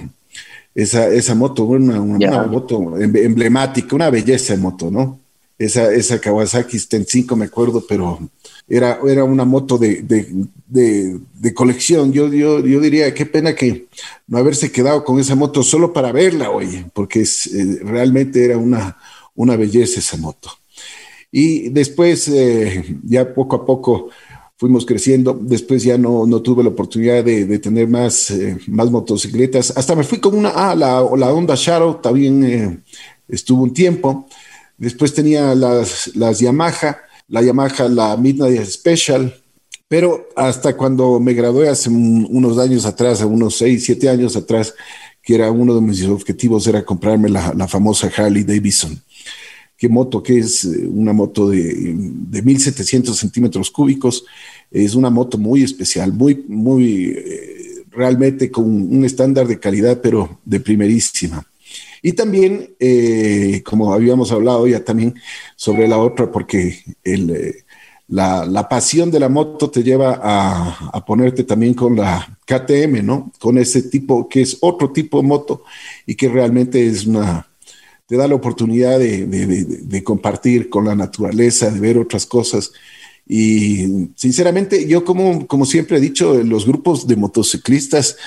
Esa, 0.76 1.08
esa 1.10 1.36
moto, 1.36 1.66
una, 1.66 2.02
una 2.02 2.44
moto 2.44 2.98
emblemática, 3.00 3.96
una 3.96 4.10
belleza 4.10 4.54
de 4.54 4.60
moto, 4.60 4.89
¿no? 4.89 5.20
Esa, 5.58 5.94
esa 5.94 6.20
Kawasaki 6.20 6.80
35, 6.80 7.36
me 7.36 7.46
acuerdo, 7.46 7.86
pero 7.88 8.20
era, 8.76 9.00
era 9.08 9.24
una 9.24 9.46
moto 9.46 9.78
de, 9.78 10.02
de, 10.02 11.20
de, 11.34 11.54
colección. 11.54 12.12
Yo, 12.12 12.28
yo, 12.34 12.60
yo, 12.66 12.80
diría, 12.80 13.14
qué 13.14 13.26
pena 13.26 13.54
que 13.54 13.88
no 14.28 14.40
haberse 14.40 14.72
quedado 14.72 15.04
con 15.04 15.20
esa 15.20 15.36
moto 15.36 15.62
solo 15.62 15.94
para 15.94 16.12
verla, 16.12 16.50
oye, 16.50 16.86
porque 16.94 17.22
eh, 17.22 17.80
realmente 17.84 18.44
era 18.44 18.58
una, 18.58 18.98
una 19.36 19.56
belleza 19.56 20.00
esa 20.00 20.18
moto. 20.18 20.50
Y 21.32 21.70
después, 21.70 22.28
eh, 22.30 22.84
ya 23.04 23.34
poco 23.34 23.58
a 23.58 23.66
poco 23.66 24.10
fuimos 24.58 24.86
creciendo. 24.86 25.38
Después 25.40 25.84
ya 25.84 25.98
no, 25.98 26.26
no 26.26 26.42
tuve 26.42 26.64
la 26.64 26.70
oportunidad 26.70 27.24
de, 27.24 27.46
de 27.46 27.60
tener 27.60 27.88
más, 27.88 28.32
eh, 28.32 28.58
más 28.68 28.90
motocicletas. 28.90 29.72
Hasta 29.78 29.96
me 29.96 30.04
fui 30.04 30.20
con 30.20 30.36
una, 30.36 30.50
ah, 30.50 30.76
la, 30.76 31.08
la 31.16 31.32
Honda 31.32 31.56
Shadow 31.56 32.02
también 32.02 32.84
estuvo 33.28 33.62
un 33.62 33.74
tiempo. 33.74 34.28
Después 34.78 35.14
tenía 35.14 35.54
las, 35.54 36.16
las 36.16 36.40
Yamaha, 36.40 36.98
la 37.34 37.41
Yamaha, 37.41 37.89
la 37.89 38.15
Midnight 38.15 38.63
Special. 38.65 39.34
Pero 39.88 40.30
hasta 40.36 40.78
cuando 40.78 41.19
me 41.19 41.34
gradué 41.34 41.67
hace 41.67 41.89
unos 41.89 42.60
años 42.60 42.86
atrás, 42.86 43.22
unos 43.22 43.58
6, 43.58 43.84
7 43.84 44.10
años 44.10 44.36
atrás, 44.36 44.74
que 45.22 45.34
era 45.34 45.50
uno 45.50 45.74
de 45.74 45.82
mis 45.82 46.04
objetivos, 46.06 46.67
era 46.67 46.86
comprarme 46.86 47.30
la, 47.30 47.52
la 47.56 47.67
famosa 47.67 48.12
Harley 48.15 48.43
Davidson 48.43 49.02
qué 49.76 49.89
moto, 49.89 50.24
que 50.24 50.38
es 50.38 50.63
eh, 50.63 50.88
una 50.88 51.12
moto 51.12 51.50
de, 51.50 51.93
de 51.98 52.41
1700 52.41 53.17
centímetros 53.17 53.69
cúbicos. 53.69 54.24
Es 54.72 54.96
una 54.96 55.10
moto 55.10 55.38
muy 55.38 55.62
especial, 55.63 56.13
muy, 56.13 56.46
muy, 56.48 57.13
eh, 57.13 57.84
realmente 57.91 58.50
con 58.50 58.63
un 58.63 59.04
estándar 59.04 59.46
de 59.46 59.60
calidad, 59.60 60.00
pero 60.02 60.39
de 60.46 60.62
primerísima. 60.62 61.46
Y 62.02 62.14
también, 62.14 62.76
eh, 62.80 63.62
como 63.66 63.94
habíamos 63.94 64.32
hablado 64.32 64.68
ya 64.68 64.84
también 64.84 65.16
sobre 65.56 65.88
la 65.88 65.98
otra, 65.98 66.32
porque 66.32 66.80
el, 67.04 67.30
eh, 67.30 67.56
la, 68.10 68.46
la, 68.46 68.68
pasión 68.68 69.10
de 69.10 69.20
la 69.20 69.30
moto 69.30 69.70
te 69.70 69.84
lleva 69.84 70.20
a, 70.22 70.90
a, 70.94 71.06
ponerte 71.06 71.44
también 71.44 71.74
con 71.74 71.96
la 71.96 72.38
KTM, 72.46 73.06
¿no? 73.06 73.32
Con 73.40 73.58
ese 73.58 73.84
tipo, 73.84 74.28
que 74.28 74.42
es 74.42 74.58
otro 74.62 74.92
tipo 74.92 75.22
de 75.22 75.28
moto 75.28 75.64
y 76.06 76.16
que 76.16 76.28
realmente 76.28 76.86
es 76.86 77.06
una, 77.06 77.48
te 78.06 78.18
da 78.18 78.28
la 78.28 78.36
oportunidad 78.36 79.00
de, 79.00 79.26
de, 79.26 79.46
de, 79.48 79.64
de, 79.64 80.04
compartir 80.04 80.70
con 80.70 80.86
la 80.86 80.96
naturaleza, 80.96 81.72
de 81.72 81.80
ver 81.80 81.98
otras 81.98 82.26
cosas. 82.26 82.72
Y 83.28 84.10
sinceramente, 84.16 84.86
yo 84.88 85.06
como, 85.06 85.48
como 85.48 85.66
siempre 85.66 85.98
he 85.98 86.02
dicho, 86.02 86.34
los 86.44 86.66
grupos 86.66 87.08
de 87.08 87.16
motociclistas 87.16 88.18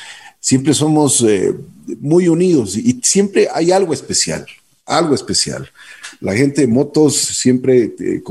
siempre 0.47 0.75
somos 0.75 1.23
eh, 1.23 1.53
muy 1.99 2.29
unidos 2.29 2.77
y 2.77 3.01
siempre 3.03 3.49
hay 3.53 3.73
algo 3.73 3.93
especial, 3.93 4.47
algo 4.85 5.17
especial. 5.17 5.69
La 6.21 6.37
gente 6.37 6.61
de 6.61 6.69
motos 6.69 7.17
siempre 7.17 7.93
eh, 7.99 8.23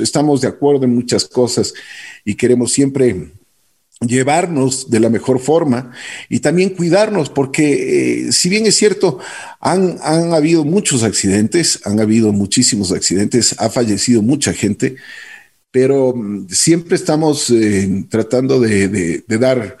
estamos 0.00 0.40
de 0.40 0.46
acuerdo 0.46 0.84
en 0.84 0.94
muchas 0.94 1.24
cosas 1.24 1.74
y 2.24 2.36
queremos 2.36 2.70
siempre 2.70 3.26
llevarnos 4.00 4.88
de 4.88 5.00
la 5.00 5.10
mejor 5.10 5.40
forma 5.40 5.90
y 6.28 6.38
también 6.38 6.76
cuidarnos, 6.76 7.28
porque 7.28 8.28
eh, 8.28 8.32
si 8.32 8.48
bien 8.48 8.66
es 8.66 8.76
cierto, 8.76 9.18
han, 9.58 9.98
han 10.02 10.32
habido 10.32 10.64
muchos 10.64 11.02
accidentes, 11.02 11.80
han 11.86 11.98
habido 11.98 12.32
muchísimos 12.32 12.92
accidentes, 12.92 13.56
ha 13.58 13.68
fallecido 13.68 14.22
mucha 14.22 14.52
gente, 14.52 14.94
pero 15.72 16.14
mm, 16.14 16.46
siempre 16.50 16.94
estamos 16.94 17.52
tratando 18.08 18.60
de, 18.60 19.24
dar 19.26 19.76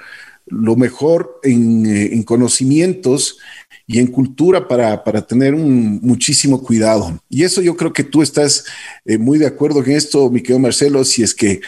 lo 0.50 0.76
mejor 0.76 1.40
en, 1.42 1.86
eh, 1.86 2.10
en 2.12 2.22
conocimientos 2.22 3.38
y 3.86 3.98
en 3.98 4.06
cultura 4.06 4.68
para, 4.68 5.02
para 5.02 5.26
tener 5.26 5.52
un 5.52 5.98
muchísimo 6.00 6.62
cuidado. 6.62 7.20
Y 7.28 7.42
eso 7.42 7.60
yo 7.60 7.76
creo 7.76 7.92
que 7.92 8.04
tú 8.04 8.22
estás 8.22 8.64
eh, 9.04 9.18
muy 9.18 9.36
de 9.36 9.46
acuerdo 9.46 9.84
en 9.84 9.92
esto, 9.92 10.30
mi 10.30 10.42
querido 10.42 10.60
Marcelo, 10.60 11.04
si 11.04 11.24
es 11.24 11.34
que, 11.34 11.60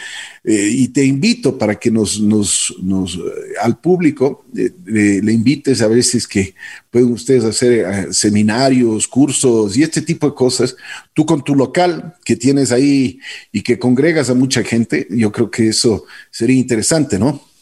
eh, 0.45 0.69
y 0.71 0.87
te 0.87 1.03
invito 1.03 1.57
para 1.57 1.75
que 1.75 1.91
nos, 1.91 2.21
nos, 2.21 2.73
nos 2.81 3.19
al 3.61 3.77
público 3.77 4.45
le 4.53 5.33
invites 5.33 5.81
a 5.81 5.87
ver 5.87 6.01
si 6.01 6.17
es 6.17 6.27
que 6.27 6.53
pueden 6.91 7.11
ustedes 7.11 7.43
hacer 7.43 8.13
seminarios, 8.13 9.07
cursos 9.07 9.75
y 9.75 9.83
este 9.83 10.01
tipo 10.01 10.27
de 10.27 10.35
cosas. 10.35 10.77
Tú 11.13 11.25
con 11.25 11.43
tu 11.43 11.55
local 11.55 12.15
que 12.23 12.37
tienes 12.37 12.71
ahí 12.71 13.19
y 13.51 13.61
que 13.61 13.79
congregas 13.79 14.29
a 14.29 14.33
mucha 14.33 14.63
gente, 14.63 15.07
yo 15.09 15.31
creo 15.31 15.51
que 15.51 15.67
eso 15.69 16.05
sería 16.31 16.57
interesante, 16.57 17.19
¿no? 17.19 17.52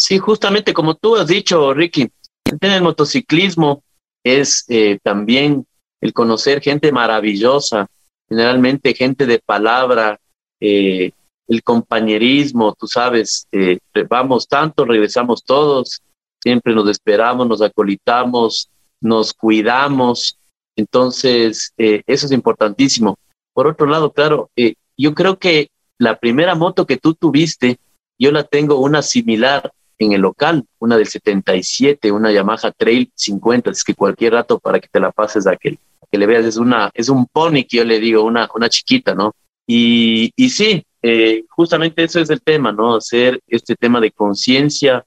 Sí, 0.00 0.16
justamente 0.16 0.72
como 0.72 0.94
tú 0.94 1.16
has 1.16 1.26
dicho, 1.26 1.74
Ricky, 1.74 2.10
en 2.46 2.70
el 2.72 2.80
motociclismo 2.80 3.84
es 4.24 4.64
eh, 4.68 4.98
también 5.02 5.66
el 6.00 6.14
conocer 6.14 6.62
gente 6.62 6.90
maravillosa, 6.90 7.86
generalmente 8.26 8.94
gente 8.94 9.26
de 9.26 9.40
palabra, 9.40 10.18
eh, 10.58 11.10
el 11.48 11.62
compañerismo, 11.62 12.74
tú 12.80 12.86
sabes, 12.86 13.46
eh, 13.52 13.78
vamos 14.08 14.48
tanto, 14.48 14.86
regresamos 14.86 15.44
todos, 15.44 16.00
siempre 16.42 16.74
nos 16.74 16.88
esperamos, 16.88 17.46
nos 17.46 17.60
acolitamos, 17.60 18.70
nos 19.02 19.34
cuidamos, 19.34 20.38
entonces 20.76 21.74
eh, 21.76 22.02
eso 22.06 22.24
es 22.24 22.32
importantísimo. 22.32 23.18
Por 23.52 23.66
otro 23.66 23.86
lado, 23.86 24.10
claro, 24.14 24.48
eh, 24.56 24.76
yo 24.96 25.12
creo 25.12 25.38
que 25.38 25.68
la 25.98 26.18
primera 26.18 26.54
moto 26.54 26.86
que 26.86 26.96
tú 26.96 27.12
tuviste, 27.12 27.78
yo 28.18 28.32
la 28.32 28.44
tengo 28.44 28.80
una 28.80 29.02
similar 29.02 29.70
en 30.00 30.12
el 30.12 30.22
local, 30.22 30.64
una 30.78 30.96
del 30.96 31.06
77, 31.06 32.10
una 32.10 32.32
Yamaha 32.32 32.72
Trail 32.72 33.12
50, 33.14 33.70
es 33.70 33.84
que 33.84 33.94
cualquier 33.94 34.32
rato 34.32 34.58
para 34.58 34.80
que 34.80 34.88
te 34.88 34.98
la 34.98 35.12
pases 35.12 35.46
a 35.46 35.56
que, 35.56 35.78
que 36.10 36.18
le 36.18 36.26
veas, 36.26 36.46
es 36.46 36.56
una, 36.56 36.90
es 36.94 37.10
un 37.10 37.26
pony 37.26 37.64
que 37.68 37.76
yo 37.76 37.84
le 37.84 38.00
digo, 38.00 38.24
una, 38.24 38.48
una 38.54 38.70
chiquita, 38.70 39.14
¿no? 39.14 39.34
Y, 39.66 40.32
y 40.36 40.48
sí, 40.48 40.82
eh, 41.02 41.44
justamente 41.50 42.02
eso 42.02 42.18
es 42.18 42.30
el 42.30 42.40
tema, 42.40 42.72
¿no? 42.72 42.96
Hacer 42.96 43.40
este 43.46 43.76
tema 43.76 44.00
de 44.00 44.10
conciencia. 44.10 45.04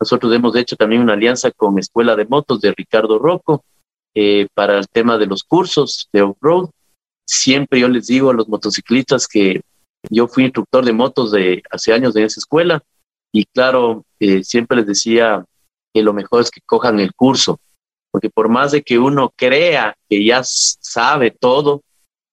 Nosotros 0.00 0.34
hemos 0.34 0.56
hecho 0.56 0.74
también 0.74 1.02
una 1.02 1.12
alianza 1.12 1.52
con 1.52 1.78
Escuela 1.78 2.16
de 2.16 2.26
Motos 2.26 2.60
de 2.60 2.72
Ricardo 2.72 3.20
Rocco 3.20 3.64
eh, 4.12 4.48
para 4.54 4.76
el 4.76 4.88
tema 4.88 5.18
de 5.18 5.26
los 5.26 5.44
cursos 5.44 6.08
de 6.12 6.22
off-road. 6.22 6.68
Siempre 7.24 7.78
yo 7.78 7.88
les 7.88 8.08
digo 8.08 8.30
a 8.30 8.34
los 8.34 8.48
motociclistas 8.48 9.28
que 9.28 9.60
yo 10.10 10.26
fui 10.26 10.42
instructor 10.42 10.84
de 10.84 10.92
motos 10.92 11.30
de 11.30 11.62
hace 11.70 11.92
años 11.92 12.16
en 12.16 12.24
esa 12.24 12.40
escuela 12.40 12.82
y 13.32 13.46
claro, 13.46 14.04
eh, 14.20 14.44
siempre 14.44 14.76
les 14.76 14.86
decía 14.86 15.44
que 15.92 16.02
lo 16.02 16.12
mejor 16.12 16.42
es 16.42 16.50
que 16.50 16.60
cojan 16.64 17.00
el 17.00 17.14
curso, 17.14 17.58
porque 18.10 18.28
por 18.28 18.48
más 18.48 18.72
de 18.72 18.82
que 18.82 18.98
uno 18.98 19.32
crea 19.34 19.96
que 20.08 20.22
ya 20.22 20.42
sabe 20.44 21.30
todo, 21.30 21.82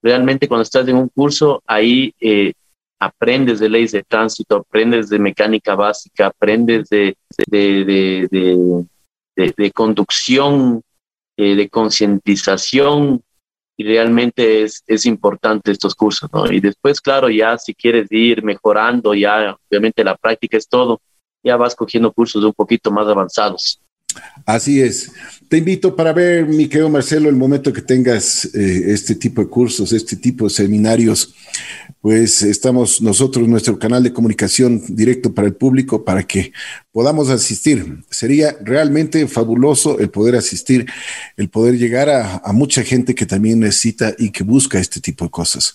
realmente 0.04 0.48
cuando 0.48 0.64
estás 0.64 0.88
en 0.88 0.98
un 0.98 1.08
curso, 1.08 1.64
ahí 1.66 2.14
eh, 2.20 2.54
aprendes 3.00 3.60
de 3.60 3.70
leyes 3.70 3.94
de 3.94 4.04
tránsito, 4.04 4.58
aprendes 4.58 5.10
de 5.10 5.20
mecánica 5.20 5.74
básica, 5.76 6.28
aprendes 6.28 6.90
de, 6.90 7.16
de, 7.48 8.28
de, 9.36 9.72
conducción, 9.72 10.82
eh, 11.38 11.56
de 11.56 11.70
concientización, 11.70 13.24
y 13.80 13.84
realmente 13.86 14.64
es, 14.64 14.84
es 14.88 15.06
importante 15.06 15.72
estos 15.72 15.96
cursos, 15.96 16.30
¿no? 16.34 16.52
Y 16.52 16.60
después, 16.60 17.00
claro, 17.00 17.30
ya 17.30 17.58
si 17.58 17.74
quieres 17.74 18.12
ir 18.12 18.44
mejorando, 18.44 19.14
ya 19.14 19.56
obviamente 19.70 20.04
la 20.04 20.18
práctica 20.18 20.58
es 20.58 20.68
todo, 20.68 21.00
ya 21.42 21.56
vas 21.56 21.76
cogiendo 21.76 22.12
cursos 22.12 22.44
un 22.44 22.52
poquito 22.52 22.92
más 22.92 23.08
avanzados. 23.08 23.82
Así 24.46 24.82
es. 24.82 25.12
Te 25.48 25.58
invito 25.58 25.96
para 25.96 26.14
ver, 26.14 26.46
mi 26.46 26.68
querido 26.68 26.90
Marcelo, 26.90 27.28
el 27.28 27.36
momento 27.36 27.74
que 27.74 27.82
tengas 27.82 28.46
eh, 28.54 28.84
este 28.88 29.16
tipo 29.16 29.42
de 29.42 29.48
cursos, 29.48 29.94
este 29.94 30.16
tipo 30.16 30.46
de 30.46 30.52
seminarios, 30.52 31.34
pues 32.02 32.44
estamos 32.44 33.02
nosotros, 33.02 33.48
nuestro 33.48 33.78
canal 33.78 34.04
de 34.04 34.14
comunicación 34.14 34.82
directo 34.88 35.34
para 35.34 35.48
el 35.48 35.56
público, 35.56 36.06
para 36.06 36.24
que 36.24 36.54
podamos 36.92 37.30
asistir. 37.30 38.04
Sería 38.10 38.58
realmente 38.62 39.28
fabuloso 39.28 40.00
el 40.00 40.10
poder 40.10 40.36
asistir, 40.36 40.86
el 41.36 41.50
poder 41.50 41.78
llegar 41.78 42.10
a, 42.10 42.38
a 42.38 42.54
mucha 42.54 42.84
gente 42.84 43.16
que 43.16 43.26
también 43.26 43.60
necesita 43.60 44.14
y 44.18 44.30
que 44.30 44.44
busca 44.44 44.80
este 44.80 45.02
tipo 45.02 45.26
de 45.26 45.32
cosas. 45.32 45.74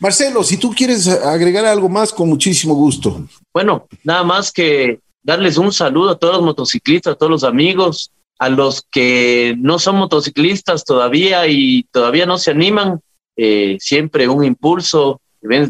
Marcelo, 0.00 0.42
si 0.42 0.56
tú 0.56 0.72
quieres 0.72 1.06
agregar 1.06 1.64
algo 1.64 1.88
más, 1.88 2.12
con 2.12 2.28
muchísimo 2.28 2.74
gusto. 2.74 3.28
Bueno, 3.52 3.86
nada 4.04 4.24
más 4.24 4.50
que 4.50 4.98
darles 5.22 5.58
un 5.58 5.72
saludo 5.72 6.10
a 6.10 6.18
todos 6.18 6.34
los 6.36 6.44
motociclistas, 6.44 7.14
a 7.14 7.16
todos 7.16 7.30
los 7.30 7.44
amigos, 7.44 8.12
a 8.38 8.48
los 8.48 8.82
que 8.90 9.54
no 9.58 9.78
son 9.78 9.96
motociclistas 9.96 10.84
todavía 10.84 11.46
y 11.46 11.84
todavía 11.92 12.26
no 12.26 12.38
se 12.38 12.50
animan, 12.50 13.00
eh, 13.36 13.76
siempre 13.80 14.28
un 14.28 14.44
impulso, 14.44 15.20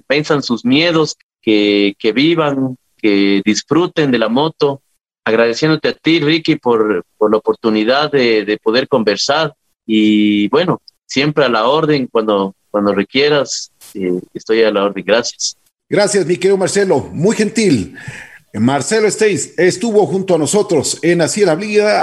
piensan 0.06 0.42
sus 0.42 0.64
miedos, 0.64 1.16
que, 1.40 1.94
que 1.98 2.12
vivan, 2.12 2.76
que 2.96 3.42
disfruten 3.44 4.10
de 4.10 4.18
la 4.18 4.28
moto. 4.28 4.80
Agradeciéndote 5.24 5.88
a 5.88 5.92
ti, 5.92 6.20
Ricky, 6.20 6.56
por, 6.56 7.04
por 7.16 7.30
la 7.30 7.36
oportunidad 7.36 8.10
de, 8.10 8.44
de, 8.44 8.58
poder 8.58 8.88
conversar 8.88 9.54
y 9.86 10.48
bueno, 10.48 10.80
siempre 11.06 11.44
a 11.44 11.48
la 11.48 11.68
orden 11.68 12.08
cuando, 12.08 12.54
cuando 12.70 12.94
requieras, 12.94 13.70
eh, 13.94 14.20
estoy 14.34 14.62
a 14.62 14.70
la 14.72 14.84
orden. 14.84 15.04
Gracias. 15.04 15.56
Gracias, 15.88 16.24
mi 16.26 16.36
querido 16.36 16.56
Marcelo, 16.56 17.00
muy 17.12 17.36
gentil. 17.36 17.94
Marcelo 18.60 19.08
Esteis 19.08 19.54
estuvo 19.56 20.06
junto 20.06 20.34
a 20.34 20.38
nosotros 20.38 20.98
en 21.02 21.22
Así 21.22 21.42
la 21.44 21.54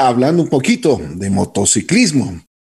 hablando 0.07 0.41
un 0.41 0.49
poquito 0.49 0.99
de 1.15 1.29
motociclismo. 1.29 2.41